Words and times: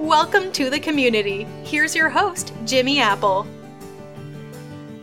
Welcome 0.00 0.50
to 0.52 0.70
the 0.70 0.80
community. 0.80 1.44
Here's 1.62 1.94
your 1.94 2.08
host, 2.08 2.54
Jimmy 2.64 3.00
Apple. 3.00 3.46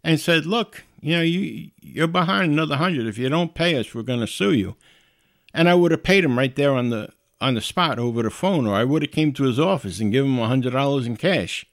and 0.03 0.19
said, 0.19 0.45
"Look, 0.45 0.83
you 1.01 1.17
know, 1.17 1.21
you 1.21 1.71
you're 1.81 2.07
behind 2.07 2.51
another 2.51 2.77
hundred. 2.77 3.07
If 3.07 3.17
you 3.17 3.29
don't 3.29 3.55
pay 3.55 3.75
us, 3.75 3.93
we're 3.93 4.03
going 4.03 4.21
to 4.21 4.27
sue 4.27 4.53
you." 4.53 4.75
And 5.53 5.67
I 5.67 5.75
would 5.75 5.91
have 5.91 6.03
paid 6.03 6.23
him 6.23 6.37
right 6.37 6.55
there 6.55 6.73
on 6.73 6.89
the 6.89 7.09
on 7.41 7.55
the 7.55 7.61
spot 7.61 7.99
over 7.99 8.23
the 8.23 8.29
phone, 8.29 8.65
or 8.65 8.75
I 8.75 8.83
would 8.83 9.01
have 9.01 9.11
came 9.11 9.33
to 9.33 9.43
his 9.43 9.59
office 9.59 9.99
and 9.99 10.11
given 10.11 10.31
him 10.31 10.39
a 10.39 10.47
hundred 10.47 10.73
dollars 10.73 11.05
in 11.05 11.17
cash. 11.17 11.65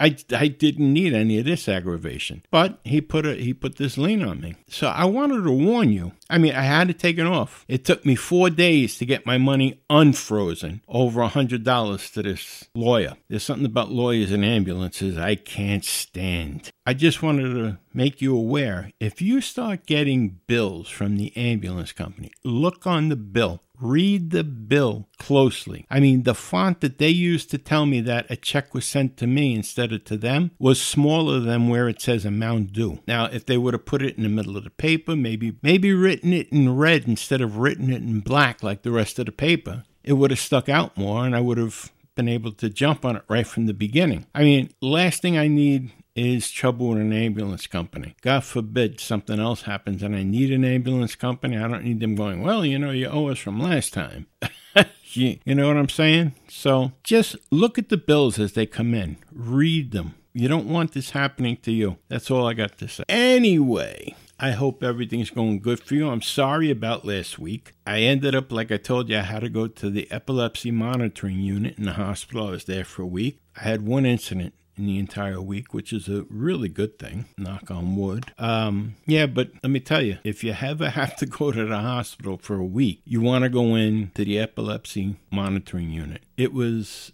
I, 0.00 0.16
I 0.32 0.48
didn't 0.48 0.92
need 0.92 1.12
any 1.12 1.38
of 1.38 1.44
this 1.44 1.68
aggravation. 1.68 2.42
But 2.50 2.80
he 2.84 3.00
put 3.02 3.26
a 3.26 3.34
he 3.34 3.52
put 3.52 3.76
this 3.76 3.98
lien 3.98 4.24
on 4.24 4.40
me. 4.40 4.56
So 4.68 4.88
I 4.88 5.04
wanted 5.04 5.44
to 5.44 5.52
warn 5.52 5.92
you. 5.92 6.12
I 6.30 6.38
mean, 6.38 6.54
I 6.54 6.62
had 6.62 6.88
to 6.88 6.94
take 6.94 7.18
it 7.18 7.26
off. 7.26 7.64
It 7.68 7.84
took 7.84 8.06
me 8.06 8.14
four 8.14 8.48
days 8.48 8.96
to 8.98 9.06
get 9.06 9.26
my 9.26 9.36
money 9.36 9.82
unfrozen. 9.90 10.80
Over 10.88 11.20
a 11.20 11.28
hundred 11.28 11.64
dollars 11.64 12.10
to 12.12 12.22
this 12.22 12.68
lawyer. 12.74 13.16
There's 13.28 13.42
something 13.42 13.66
about 13.66 13.92
lawyers 13.92 14.32
and 14.32 14.44
ambulances 14.44 15.18
I 15.18 15.34
can't 15.34 15.84
stand. 15.84 16.70
I 16.90 16.92
just 16.92 17.22
wanted 17.22 17.54
to 17.54 17.78
make 17.94 18.20
you 18.20 18.36
aware 18.36 18.90
if 18.98 19.22
you 19.22 19.40
start 19.40 19.86
getting 19.86 20.40
bills 20.48 20.88
from 20.88 21.16
the 21.16 21.32
ambulance 21.36 21.92
company, 21.92 22.32
look 22.42 22.84
on 22.84 23.10
the 23.10 23.14
bill. 23.14 23.62
Read 23.80 24.30
the 24.30 24.42
bill 24.42 25.06
closely. 25.16 25.86
I 25.88 26.00
mean, 26.00 26.24
the 26.24 26.34
font 26.34 26.80
that 26.80 26.98
they 26.98 27.10
used 27.10 27.48
to 27.52 27.58
tell 27.58 27.86
me 27.86 28.00
that 28.00 28.28
a 28.28 28.34
check 28.34 28.74
was 28.74 28.86
sent 28.86 29.16
to 29.18 29.28
me 29.28 29.54
instead 29.54 29.92
of 29.92 30.02
to 30.06 30.16
them 30.16 30.50
was 30.58 30.82
smaller 30.82 31.38
than 31.38 31.68
where 31.68 31.88
it 31.88 32.02
says 32.02 32.24
amount 32.24 32.72
due. 32.72 32.98
Now, 33.06 33.26
if 33.26 33.46
they 33.46 33.56
would 33.56 33.74
have 33.74 33.86
put 33.86 34.02
it 34.02 34.16
in 34.16 34.24
the 34.24 34.28
middle 34.28 34.56
of 34.56 34.64
the 34.64 34.70
paper, 34.70 35.14
maybe 35.14 35.58
maybe 35.62 35.92
written 35.92 36.32
it 36.32 36.48
in 36.48 36.74
red 36.74 37.06
instead 37.06 37.40
of 37.40 37.58
written 37.58 37.92
it 37.92 38.02
in 38.02 38.18
black 38.18 38.64
like 38.64 38.82
the 38.82 38.90
rest 38.90 39.20
of 39.20 39.26
the 39.26 39.32
paper, 39.32 39.84
it 40.02 40.14
would 40.14 40.32
have 40.32 40.40
stuck 40.40 40.68
out 40.68 40.96
more 40.96 41.24
and 41.24 41.36
I 41.36 41.40
would 41.40 41.58
have 41.58 41.92
been 42.16 42.28
able 42.28 42.50
to 42.50 42.68
jump 42.68 43.04
on 43.04 43.14
it 43.14 43.22
right 43.28 43.46
from 43.46 43.66
the 43.66 43.74
beginning. 43.74 44.26
I 44.34 44.42
mean, 44.42 44.74
last 44.82 45.22
thing 45.22 45.38
I 45.38 45.46
need 45.46 45.92
is 46.14 46.50
trouble 46.50 46.88
with 46.88 46.98
an 46.98 47.12
ambulance 47.12 47.66
company. 47.66 48.14
God 48.20 48.44
forbid 48.44 49.00
something 49.00 49.38
else 49.38 49.62
happens 49.62 50.02
and 50.02 50.14
I 50.14 50.22
need 50.22 50.50
an 50.50 50.64
ambulance 50.64 51.14
company. 51.14 51.56
I 51.56 51.68
don't 51.68 51.84
need 51.84 52.00
them 52.00 52.14
going, 52.14 52.42
well, 52.42 52.64
you 52.64 52.78
know, 52.78 52.90
you 52.90 53.06
owe 53.06 53.28
us 53.28 53.38
from 53.38 53.60
last 53.60 53.92
time. 53.92 54.26
you, 55.12 55.38
you 55.44 55.54
know 55.54 55.68
what 55.68 55.76
I'm 55.76 55.88
saying? 55.88 56.34
So 56.48 56.92
just 57.04 57.36
look 57.50 57.78
at 57.78 57.88
the 57.88 57.96
bills 57.96 58.38
as 58.38 58.52
they 58.52 58.66
come 58.66 58.94
in, 58.94 59.18
read 59.32 59.92
them. 59.92 60.14
You 60.32 60.48
don't 60.48 60.68
want 60.68 60.92
this 60.92 61.10
happening 61.10 61.56
to 61.62 61.72
you. 61.72 61.96
That's 62.08 62.30
all 62.30 62.46
I 62.46 62.54
got 62.54 62.78
to 62.78 62.88
say. 62.88 63.02
Anyway, 63.08 64.14
I 64.38 64.52
hope 64.52 64.82
everything's 64.82 65.30
going 65.30 65.58
good 65.60 65.80
for 65.80 65.94
you. 65.94 66.08
I'm 66.08 66.22
sorry 66.22 66.70
about 66.70 67.04
last 67.04 67.38
week. 67.38 67.72
I 67.84 68.00
ended 68.00 68.36
up, 68.36 68.52
like 68.52 68.70
I 68.70 68.76
told 68.76 69.08
you, 69.08 69.18
I 69.18 69.22
had 69.22 69.40
to 69.40 69.48
go 69.48 69.66
to 69.66 69.90
the 69.90 70.10
epilepsy 70.10 70.70
monitoring 70.70 71.40
unit 71.40 71.78
in 71.78 71.84
the 71.84 71.94
hospital. 71.94 72.46
I 72.46 72.52
was 72.52 72.64
there 72.64 72.84
for 72.84 73.02
a 73.02 73.06
week. 73.06 73.40
I 73.56 73.64
had 73.64 73.86
one 73.86 74.06
incident 74.06 74.54
in 74.80 74.86
the 74.86 74.98
entire 74.98 75.40
week, 75.40 75.72
which 75.74 75.92
is 75.92 76.08
a 76.08 76.24
really 76.30 76.68
good 76.68 76.98
thing, 76.98 77.26
knock 77.36 77.70
on 77.70 77.96
wood. 77.96 78.32
Um, 78.38 78.96
yeah, 79.06 79.26
but 79.26 79.50
let 79.62 79.70
me 79.70 79.78
tell 79.78 80.02
you, 80.02 80.18
if 80.24 80.42
you 80.42 80.56
ever 80.58 80.88
have 81.00 81.14
to 81.16 81.26
go 81.26 81.52
to 81.52 81.66
the 81.66 81.78
hospital 81.78 82.38
for 82.38 82.56
a 82.56 82.64
week, 82.64 83.02
you 83.04 83.20
want 83.20 83.44
to 83.44 83.50
go 83.50 83.76
in 83.76 84.10
to 84.14 84.24
the 84.24 84.38
epilepsy 84.38 85.16
monitoring 85.30 85.90
unit. 85.90 86.22
It 86.40 86.54
was, 86.54 87.12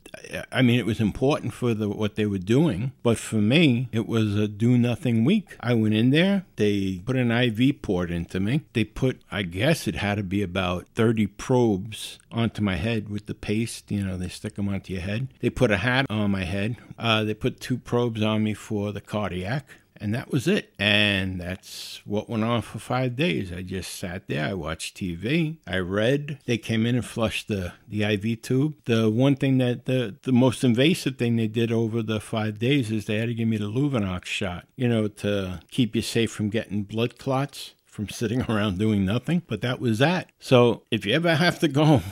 I 0.53 0.63
mean, 0.63 0.79
it 0.79 0.87
was 0.87 1.01
important 1.01 1.53
for 1.53 1.75
the 1.75 1.89
what 1.89 2.15
they 2.15 2.27
were 2.27 2.39
doing, 2.39 2.93
but 3.03 3.19
for 3.19 3.37
me, 3.37 3.89
it 3.91 4.07
was 4.07 4.37
a 4.37 4.47
do 4.47 4.79
nothing 4.79 5.25
week. 5.25 5.57
I 5.59 5.75
went 5.75 5.95
in 5.95 6.11
there, 6.11 6.45
they 6.55 7.03
put 7.05 7.17
an 7.17 7.33
IV 7.33 7.83
port 7.83 8.13
into 8.13 8.39
me. 8.39 8.63
They 8.73 8.85
put, 8.85 9.21
I 9.33 9.43
guess 9.43 9.89
it 9.89 9.97
had 9.97 10.15
to 10.19 10.23
be 10.23 10.43
about 10.43 10.87
30 10.95 11.27
probes 11.27 12.21
onto 12.31 12.63
my 12.63 12.77
head 12.77 13.09
with 13.09 13.27
the 13.27 13.35
paste. 13.35 13.91
You 13.91 14.05
know, 14.07 14.17
they 14.17 14.29
stick 14.29 14.55
them 14.55 14.69
onto 14.69 14.93
your 14.93 15.03
head. 15.03 15.27
They 15.41 15.51
put 15.51 15.73
a 15.73 15.79
hat 15.79 16.07
on 16.09 16.31
my 16.31 16.45
head. 16.45 16.77
Uh, 16.97 17.25
they 17.25 17.35
put 17.35 17.59
two 17.59 17.79
probes 17.79 18.23
on 18.23 18.45
me 18.45 18.55
for 18.55 18.93
the 18.93 19.01
cardiac. 19.01 19.67
And 20.01 20.15
that 20.15 20.31
was 20.31 20.47
it. 20.47 20.73
And 20.79 21.41
that's 21.41 22.01
what 22.05 22.29
went 22.29 22.45
on 22.45 22.63
for 22.63 22.79
five 22.79 23.17
days. 23.17 23.53
I 23.53 23.63
just 23.63 23.93
sat 23.95 24.29
there. 24.29 24.47
I 24.47 24.55
watched 24.55 24.97
TV. 24.97 25.59
I 25.67 25.79
read. 25.79 26.39
They 26.47 26.59
came 26.59 26.87
in 26.87 26.95
and 26.95 27.05
flushed 27.05 27.49
the, 27.49 27.73
the 27.89 28.05
IV 28.05 28.43
tube. 28.43 28.75
The 28.85 29.11
one 29.11 29.37
thing 29.37 29.59
that 29.59 29.87
the, 29.87 30.17
the 30.23 30.33
most 30.33 30.65
invasive 30.65 31.17
thing 31.17 31.37
they 31.37 31.49
did 31.49 31.73
over 31.73 32.03
the 32.03 32.21
five 32.21 32.59
days 32.59 32.91
is 32.91 33.07
they 33.07 33.19
had 33.19 33.29
to 33.29 33.35
give 33.35 33.49
me 33.49 33.57
the 33.57 33.71
Lovenox 33.71 34.27
shot, 34.27 34.67
you 34.77 34.89
know, 34.89 35.09
to 35.09 35.61
keep 35.71 35.97
you 35.97 36.03
safe 36.03 36.31
from 36.31 36.51
getting 36.51 36.83
blood 36.83 37.19
clots 37.19 37.75
from 37.87 38.09
sitting 38.11 38.43
around 38.43 38.79
doing 38.79 39.05
nothing. 39.05 39.43
But 39.47 39.63
that 39.63 39.81
was 39.81 39.99
that. 39.99 40.31
So 40.39 40.83
if 40.91 41.07
you 41.07 41.15
ever 41.15 41.35
have 41.35 41.59
to 41.61 41.69
go 41.69 42.03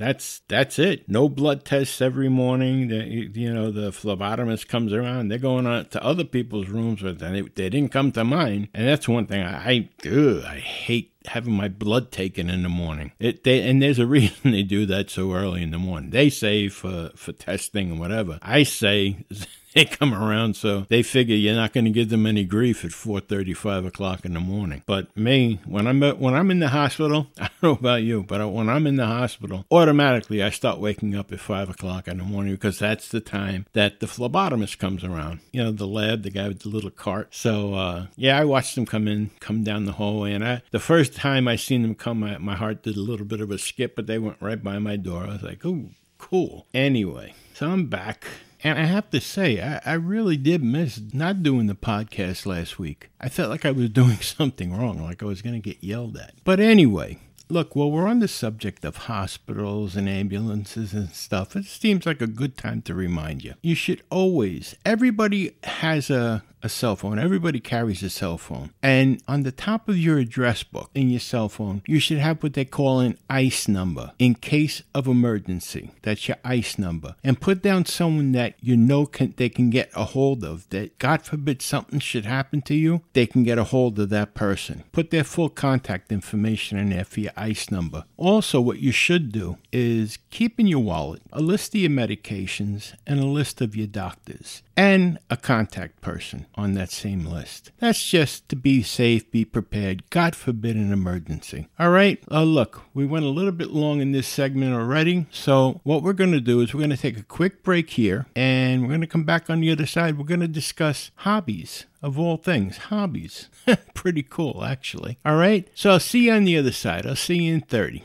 that's 0.00 0.40
that's 0.48 0.78
it. 0.78 1.06
No 1.10 1.28
blood 1.28 1.62
tests 1.62 2.00
every 2.00 2.30
morning. 2.30 2.88
The, 2.88 3.04
you 3.38 3.52
know, 3.52 3.70
the 3.70 3.90
phlebotomist 3.90 4.66
comes 4.66 4.94
around. 4.94 5.28
They're 5.28 5.36
going 5.36 5.66
on 5.66 5.84
to 5.90 6.02
other 6.02 6.24
people's 6.24 6.70
rooms, 6.70 7.02
but 7.02 7.18
they, 7.18 7.42
they 7.42 7.68
didn't 7.68 7.92
come 7.92 8.10
to 8.12 8.24
mine. 8.24 8.70
And 8.72 8.88
that's 8.88 9.06
one 9.06 9.26
thing 9.26 9.42
I 9.42 9.70
I, 9.70 9.88
ugh, 10.08 10.42
I 10.46 10.58
hate 10.58 11.12
having 11.26 11.52
my 11.52 11.68
blood 11.68 12.10
taken 12.10 12.48
in 12.48 12.62
the 12.62 12.70
morning. 12.70 13.12
It 13.18 13.44
they 13.44 13.60
and 13.68 13.82
there's 13.82 13.98
a 13.98 14.06
reason 14.16 14.52
they 14.52 14.62
do 14.62 14.86
that 14.86 15.10
so 15.10 15.34
early 15.34 15.62
in 15.62 15.70
the 15.70 15.78
morning. 15.78 16.08
They 16.08 16.30
say 16.30 16.68
for 16.68 17.10
for 17.14 17.32
testing 17.32 17.90
and 17.90 18.00
whatever. 18.00 18.38
I 18.40 18.62
say 18.62 19.26
they 19.74 19.84
come 19.84 20.12
around, 20.12 20.56
so 20.56 20.86
they 20.88 21.02
figure 21.02 21.36
you're 21.36 21.54
not 21.54 21.72
going 21.72 21.84
to 21.84 21.90
give 21.90 22.08
them 22.08 22.26
any 22.26 22.44
grief 22.44 22.84
at 22.84 22.90
4:30, 22.90 23.56
5 23.56 23.84
o'clock 23.84 24.24
in 24.24 24.34
the 24.34 24.40
morning. 24.40 24.82
But 24.86 25.16
me, 25.16 25.60
when 25.64 25.86
I'm 25.86 26.00
when 26.00 26.34
I'm 26.34 26.50
in 26.50 26.58
the 26.58 26.68
hospital, 26.68 27.28
I 27.40 27.50
don't 27.60 27.62
know 27.62 27.70
about 27.72 28.02
you, 28.02 28.24
but 28.24 28.46
when 28.48 28.68
I'm 28.68 28.86
in 28.86 28.96
the 28.96 29.06
hospital, 29.06 29.64
automatically 29.70 30.42
I 30.42 30.50
start 30.50 30.80
waking 30.80 31.14
up 31.14 31.32
at 31.32 31.40
5 31.40 31.70
o'clock 31.70 32.08
in 32.08 32.18
the 32.18 32.24
morning 32.24 32.54
because 32.54 32.78
that's 32.78 33.08
the 33.08 33.20
time 33.20 33.66
that 33.72 34.00
the 34.00 34.06
phlebotomist 34.06 34.78
comes 34.78 35.04
around. 35.04 35.40
You 35.52 35.62
know, 35.62 35.70
the 35.70 35.86
lab, 35.86 36.22
the 36.22 36.30
guy 36.30 36.48
with 36.48 36.60
the 36.60 36.68
little 36.68 36.90
cart. 36.90 37.34
So 37.34 37.74
uh, 37.74 38.06
yeah, 38.16 38.38
I 38.38 38.44
watched 38.44 38.74
them 38.74 38.86
come 38.86 39.06
in, 39.06 39.30
come 39.38 39.62
down 39.62 39.84
the 39.84 39.92
hallway, 39.92 40.32
and 40.32 40.44
I 40.44 40.62
the 40.72 40.80
first 40.80 41.14
time 41.14 41.46
I 41.46 41.56
seen 41.56 41.82
them 41.82 41.94
come, 41.94 42.20
my 42.40 42.56
heart 42.56 42.82
did 42.82 42.96
a 42.96 43.00
little 43.00 43.26
bit 43.26 43.40
of 43.40 43.50
a 43.50 43.58
skip, 43.58 43.94
but 43.94 44.06
they 44.06 44.18
went 44.18 44.38
right 44.40 44.62
by 44.62 44.78
my 44.78 44.96
door. 44.96 45.24
I 45.24 45.32
was 45.34 45.42
like, 45.42 45.64
oh, 45.64 45.90
cool. 46.18 46.66
Anyway, 46.74 47.34
so 47.54 47.70
I'm 47.70 47.86
back. 47.86 48.26
And 48.62 48.78
I 48.78 48.84
have 48.84 49.10
to 49.10 49.20
say, 49.20 49.60
I, 49.60 49.80
I, 49.84 49.94
really 49.94 50.36
did 50.36 50.62
miss 50.62 51.00
not 51.12 51.42
doing 51.42 51.66
the 51.66 51.74
podcast 51.74 52.44
last 52.44 52.78
week. 52.78 53.10
I 53.20 53.28
felt 53.28 53.50
like 53.50 53.64
I 53.64 53.70
was 53.70 53.88
doing 53.90 54.18
something 54.18 54.76
wrong, 54.76 55.02
like 55.02 55.22
I 55.22 55.26
was 55.26 55.42
going 55.42 55.60
to 55.60 55.70
get 55.70 55.82
yelled 55.82 56.16
at. 56.16 56.34
But 56.44 56.60
anyway, 56.60 57.18
look, 57.48 57.74
while 57.74 57.90
we're 57.90 58.06
on 58.06 58.20
the 58.20 58.28
subject 58.28 58.84
of 58.84 58.96
hospitals 58.96 59.96
and 59.96 60.08
ambulances 60.08 60.92
and 60.92 61.10
stuff, 61.10 61.56
it 61.56 61.64
seems 61.64 62.06
like 62.06 62.20
a 62.20 62.26
good 62.26 62.56
time 62.56 62.82
to 62.82 62.94
remind 62.94 63.44
you. 63.44 63.54
You 63.62 63.74
should 63.74 64.02
always, 64.10 64.76
everybody 64.84 65.56
has 65.64 66.10
a 66.10 66.42
a 66.62 66.68
cell 66.68 66.96
phone. 66.96 67.18
Everybody 67.18 67.60
carries 67.60 68.02
a 68.02 68.10
cell 68.10 68.38
phone. 68.38 68.70
And 68.82 69.22
on 69.26 69.42
the 69.42 69.52
top 69.52 69.88
of 69.88 69.96
your 69.98 70.18
address 70.18 70.62
book 70.62 70.90
in 70.94 71.10
your 71.10 71.20
cell 71.20 71.48
phone, 71.48 71.82
you 71.86 71.98
should 71.98 72.18
have 72.18 72.42
what 72.42 72.54
they 72.54 72.64
call 72.64 73.00
an 73.00 73.18
ICE 73.28 73.68
number 73.68 74.12
in 74.18 74.34
case 74.34 74.82
of 74.94 75.06
emergency. 75.06 75.90
That's 76.02 76.28
your 76.28 76.36
ICE 76.44 76.78
number. 76.78 77.16
And 77.24 77.40
put 77.40 77.62
down 77.62 77.84
someone 77.86 78.32
that 78.32 78.54
you 78.60 78.76
know 78.76 79.06
can, 79.06 79.34
they 79.36 79.48
can 79.48 79.70
get 79.70 79.90
a 79.94 80.04
hold 80.04 80.44
of. 80.44 80.68
That 80.70 80.98
God 80.98 81.22
forbid 81.22 81.62
something 81.62 82.00
should 82.00 82.24
happen 82.24 82.62
to 82.62 82.74
you, 82.74 83.02
they 83.12 83.26
can 83.26 83.42
get 83.42 83.58
a 83.58 83.64
hold 83.64 83.98
of 83.98 84.10
that 84.10 84.34
person. 84.34 84.84
Put 84.92 85.10
their 85.10 85.24
full 85.24 85.48
contact 85.48 86.12
information 86.12 86.78
in 86.78 86.90
there 86.90 87.04
for 87.04 87.20
your 87.20 87.32
ICE 87.36 87.70
number. 87.70 88.04
Also, 88.16 88.60
what 88.60 88.80
you 88.80 88.92
should 88.92 89.32
do 89.32 89.56
is 89.72 90.18
keep 90.30 90.58
in 90.60 90.66
your 90.66 90.80
wallet 90.80 91.22
a 91.32 91.40
list 91.40 91.74
of 91.74 91.80
your 91.80 91.90
medications 91.90 92.94
and 93.06 93.20
a 93.20 93.26
list 93.26 93.60
of 93.60 93.76
your 93.76 93.86
doctors 93.86 94.62
and 94.76 95.18
a 95.28 95.36
contact 95.36 96.00
person 96.00 96.46
on 96.54 96.74
that 96.74 96.90
same 96.90 97.24
list. 97.24 97.70
That's 97.78 98.06
just 98.06 98.48
to 98.48 98.56
be 98.56 98.82
safe, 98.82 99.30
be 99.30 99.44
prepared, 99.44 100.08
God 100.10 100.36
forbid 100.36 100.76
an 100.76 100.92
emergency. 100.92 101.68
All 101.78 101.90
right, 101.90 102.22
uh, 102.30 102.42
look, 102.42 102.82
we 102.94 103.06
went 103.06 103.24
a 103.24 103.30
little 103.30 103.52
bit 103.52 103.70
long 103.70 104.00
in 104.00 104.12
this 104.12 104.28
segment 104.28 104.74
already, 104.74 105.26
so 105.30 105.80
what 105.84 106.02
we're 106.02 106.12
going 106.12 106.32
to 106.32 106.40
do 106.40 106.60
is 106.60 106.74
we're 106.74 106.80
going 106.80 106.90
to 106.90 106.96
take 106.96 107.18
a 107.18 107.22
quick 107.22 107.62
break 107.62 107.90
here 107.90 108.26
and 108.34 108.82
we're 108.82 108.88
going 108.88 109.00
to 109.00 109.06
come 109.06 109.24
back 109.24 109.48
on 109.48 109.60
the 109.60 109.70
other 109.70 109.86
side. 109.86 110.18
We're 110.18 110.24
going 110.24 110.40
to 110.40 110.48
discuss 110.48 111.10
hobbies 111.16 111.86
of 112.02 112.18
all 112.18 112.36
things, 112.36 112.76
hobbies. 112.76 113.48
Pretty 113.94 114.22
cool, 114.22 114.64
actually. 114.64 115.18
All 115.24 115.36
right, 115.36 115.68
so 115.74 115.90
I'll 115.90 116.00
see 116.00 116.26
you 116.26 116.32
on 116.32 116.44
the 116.44 116.58
other 116.58 116.72
side. 116.72 117.06
I'll 117.06 117.16
see 117.16 117.42
you 117.42 117.54
in 117.54 117.62
30. 117.62 118.02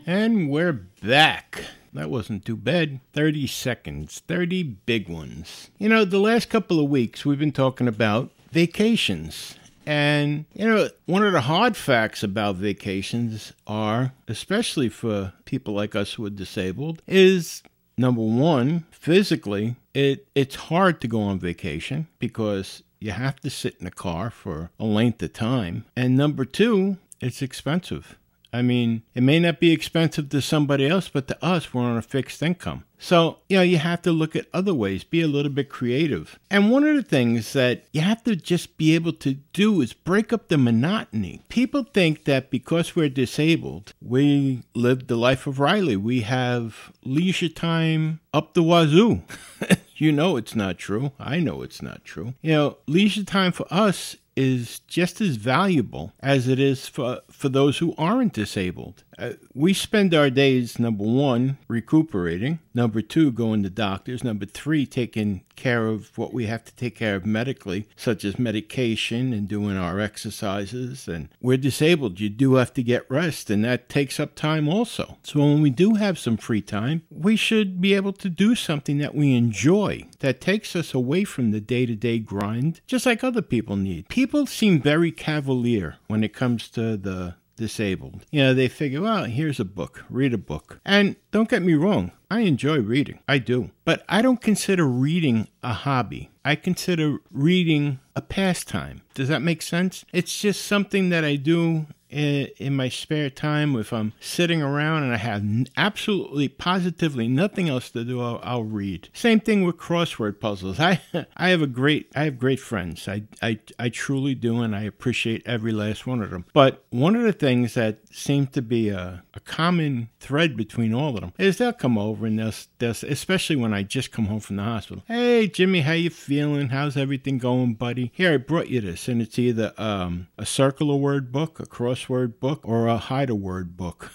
And 0.06 0.48
we're 0.48 0.74
back. 1.02 1.64
That 1.92 2.10
wasn't 2.10 2.44
too 2.44 2.56
bad. 2.56 3.00
30 3.12 3.46
seconds, 3.46 4.22
30 4.26 4.62
big 4.62 5.08
ones. 5.08 5.70
You 5.78 5.88
know, 5.88 6.04
the 6.04 6.18
last 6.18 6.48
couple 6.48 6.80
of 6.80 6.88
weeks 6.88 7.24
we've 7.24 7.38
been 7.38 7.52
talking 7.52 7.88
about 7.88 8.30
vacations. 8.50 9.56
And, 9.84 10.44
you 10.54 10.66
know, 10.66 10.88
one 11.06 11.24
of 11.24 11.32
the 11.32 11.42
hard 11.42 11.76
facts 11.76 12.22
about 12.22 12.56
vacations 12.56 13.52
are, 13.66 14.12
especially 14.28 14.88
for 14.88 15.32
people 15.44 15.74
like 15.74 15.96
us 15.96 16.14
who 16.14 16.24
are 16.24 16.30
disabled, 16.30 17.02
is 17.06 17.62
number 17.96 18.22
one, 18.22 18.86
physically, 18.90 19.76
it 19.92 20.26
it's 20.34 20.54
hard 20.54 21.00
to 21.00 21.08
go 21.08 21.20
on 21.20 21.38
vacation 21.38 22.06
because 22.18 22.82
you 23.00 23.10
have 23.10 23.40
to 23.40 23.50
sit 23.50 23.76
in 23.80 23.86
a 23.86 23.90
car 23.90 24.30
for 24.30 24.70
a 24.78 24.84
length 24.84 25.22
of 25.22 25.32
time. 25.32 25.84
And 25.96 26.16
number 26.16 26.44
two, 26.44 26.98
it's 27.20 27.42
expensive. 27.42 28.16
I 28.52 28.62
mean, 28.62 29.02
it 29.14 29.22
may 29.22 29.40
not 29.40 29.60
be 29.60 29.72
expensive 29.72 30.28
to 30.28 30.42
somebody 30.42 30.86
else, 30.86 31.08
but 31.08 31.26
to 31.28 31.44
us, 31.44 31.72
we're 31.72 31.82
on 31.82 31.96
a 31.96 32.02
fixed 32.02 32.42
income. 32.42 32.84
So, 32.98 33.38
you 33.48 33.56
know, 33.56 33.62
you 33.62 33.78
have 33.78 34.02
to 34.02 34.12
look 34.12 34.36
at 34.36 34.46
other 34.52 34.74
ways, 34.74 35.02
be 35.02 35.22
a 35.22 35.26
little 35.26 35.50
bit 35.50 35.68
creative. 35.68 36.38
And 36.50 36.70
one 36.70 36.84
of 36.84 36.94
the 36.94 37.02
things 37.02 37.52
that 37.54 37.86
you 37.92 38.00
have 38.02 38.22
to 38.24 38.36
just 38.36 38.76
be 38.76 38.94
able 38.94 39.14
to 39.14 39.34
do 39.52 39.80
is 39.80 39.92
break 39.92 40.32
up 40.32 40.48
the 40.48 40.58
monotony. 40.58 41.42
People 41.48 41.82
think 41.82 42.24
that 42.24 42.50
because 42.50 42.94
we're 42.94 43.08
disabled, 43.08 43.94
we 44.00 44.62
live 44.74 45.08
the 45.08 45.16
life 45.16 45.48
of 45.48 45.58
Riley. 45.58 45.96
We 45.96 46.20
have 46.20 46.92
leisure 47.04 47.48
time 47.48 48.20
up 48.32 48.54
the 48.54 48.62
wazoo. 48.62 49.22
you 49.96 50.12
know 50.12 50.36
it's 50.36 50.54
not 50.54 50.78
true. 50.78 51.12
I 51.18 51.40
know 51.40 51.62
it's 51.62 51.82
not 51.82 52.04
true. 52.04 52.34
You 52.40 52.52
know, 52.52 52.78
leisure 52.86 53.24
time 53.24 53.52
for 53.52 53.66
us 53.70 54.16
is 54.36 54.80
just 54.80 55.20
as 55.20 55.36
valuable 55.36 56.12
as 56.20 56.48
it 56.48 56.58
is 56.58 56.88
for, 56.88 57.20
for 57.30 57.48
those 57.48 57.78
who 57.78 57.94
aren't 57.98 58.32
disabled. 58.32 59.04
Uh, 59.22 59.34
we 59.54 59.72
spend 59.72 60.12
our 60.12 60.30
days, 60.30 60.80
number 60.80 61.04
one, 61.04 61.56
recuperating, 61.68 62.58
number 62.74 63.00
two, 63.00 63.30
going 63.30 63.62
to 63.62 63.70
doctors, 63.70 64.24
number 64.24 64.44
three, 64.44 64.84
taking 64.84 65.44
care 65.54 65.86
of 65.86 66.18
what 66.18 66.34
we 66.34 66.46
have 66.46 66.64
to 66.64 66.74
take 66.74 66.96
care 66.96 67.14
of 67.14 67.24
medically, 67.24 67.86
such 67.94 68.24
as 68.24 68.36
medication 68.36 69.32
and 69.32 69.46
doing 69.46 69.76
our 69.76 70.00
exercises. 70.00 71.06
And 71.06 71.28
we're 71.40 71.56
disabled. 71.56 72.18
You 72.18 72.30
do 72.30 72.54
have 72.54 72.74
to 72.74 72.82
get 72.82 73.08
rest, 73.08 73.48
and 73.48 73.64
that 73.64 73.88
takes 73.88 74.18
up 74.18 74.34
time 74.34 74.68
also. 74.68 75.18
So 75.22 75.38
when 75.38 75.62
we 75.62 75.70
do 75.70 75.94
have 75.94 76.18
some 76.18 76.36
free 76.36 76.62
time, 76.62 77.02
we 77.08 77.36
should 77.36 77.80
be 77.80 77.94
able 77.94 78.14
to 78.14 78.28
do 78.28 78.56
something 78.56 78.98
that 78.98 79.14
we 79.14 79.36
enjoy 79.36 80.06
that 80.18 80.40
takes 80.40 80.74
us 80.74 80.94
away 80.94 81.22
from 81.22 81.52
the 81.52 81.60
day 81.60 81.86
to 81.86 81.94
day 81.94 82.18
grind, 82.18 82.80
just 82.88 83.06
like 83.06 83.22
other 83.22 83.42
people 83.42 83.76
need. 83.76 84.08
People 84.08 84.46
seem 84.46 84.82
very 84.82 85.12
cavalier 85.12 85.98
when 86.08 86.24
it 86.24 86.34
comes 86.34 86.68
to 86.70 86.96
the 86.96 87.36
disabled. 87.56 88.24
You 88.30 88.42
know, 88.42 88.54
they 88.54 88.68
figure, 88.68 89.00
well, 89.00 89.24
here's 89.24 89.60
a 89.60 89.64
book, 89.64 90.04
read 90.08 90.34
a 90.34 90.38
book. 90.38 90.80
And 90.84 91.16
don't 91.30 91.48
get 91.48 91.62
me 91.62 91.74
wrong, 91.74 92.12
I 92.32 92.40
enjoy 92.40 92.80
reading. 92.80 93.18
I 93.28 93.36
do. 93.36 93.72
But 93.84 94.04
I 94.08 94.22
don't 94.22 94.40
consider 94.40 94.86
reading 94.86 95.48
a 95.62 95.74
hobby. 95.74 96.30
I 96.46 96.54
consider 96.54 97.18
reading 97.30 98.00
a 98.16 98.22
pastime. 98.22 99.02
Does 99.12 99.28
that 99.28 99.42
make 99.42 99.60
sense? 99.60 100.06
It's 100.14 100.40
just 100.40 100.64
something 100.64 101.10
that 101.10 101.26
I 101.26 101.36
do 101.36 101.88
in, 102.12 102.76
my 102.76 102.88
spare 102.88 103.30
time, 103.30 103.74
if 103.76 103.92
I'm 103.92 104.12
sitting 104.20 104.62
around 104.62 105.02
and 105.04 105.12
I 105.12 105.16
have 105.16 105.44
absolutely 105.76 106.48
positively 106.48 107.26
nothing 107.26 107.68
else 107.68 107.90
to 107.90 108.04
do, 108.04 108.20
I'll, 108.20 108.40
I'll, 108.42 108.62
read. 108.62 109.08
Same 109.12 109.40
thing 109.40 109.64
with 109.64 109.76
crossword 109.76 110.38
puzzles. 110.38 110.78
I 110.78 111.00
I 111.36 111.48
have 111.48 111.62
a 111.62 111.66
great 111.66 112.10
I 112.14 112.24
have 112.24 112.38
great 112.38 112.60
friends. 112.60 113.08
I, 113.08 113.24
I 113.42 113.58
I 113.78 113.88
truly 113.88 114.34
do, 114.34 114.60
and 114.60 114.74
I 114.74 114.82
appreciate 114.82 115.42
every 115.46 115.72
last 115.72 116.06
one 116.06 116.22
of 116.22 116.30
them. 116.30 116.44
But 116.52 116.84
one 116.90 117.16
of 117.16 117.22
the 117.22 117.32
things 117.32 117.74
that 117.74 117.98
seems 118.12 118.50
to 118.50 118.62
be 118.62 118.88
a, 118.90 119.24
a 119.34 119.40
common 119.40 120.10
thread 120.20 120.56
between 120.56 120.94
all 120.94 121.14
of 121.16 121.20
them 121.20 121.32
is 121.38 121.58
they'll 121.58 121.72
come 121.72 121.98
over 121.98 122.21
and 122.24 122.38
they'll, 122.38 122.52
they'll 122.78 123.10
especially 123.10 123.56
when 123.56 123.74
I 123.74 123.82
just 123.82 124.12
come 124.12 124.26
home 124.26 124.40
from 124.40 124.56
the 124.56 124.62
hospital. 124.62 125.02
Hey 125.06 125.48
Jimmy, 125.48 125.80
how 125.80 125.92
you 125.92 126.10
feeling? 126.10 126.68
How's 126.68 126.96
everything 126.96 127.38
going, 127.38 127.74
buddy? 127.74 128.12
Here 128.14 128.34
I 128.34 128.36
brought 128.36 128.68
you 128.68 128.80
this, 128.80 129.08
and 129.08 129.20
it's 129.20 129.38
either 129.38 129.72
um, 129.78 130.28
a 130.38 130.46
circular 130.46 130.96
word 130.96 131.32
book, 131.32 131.60
a 131.60 131.66
crossword 131.66 132.40
book 132.40 132.60
or 132.64 132.86
a 132.86 132.96
hide 132.96 133.30
a 133.30 133.34
word 133.34 133.76
book. 133.76 134.10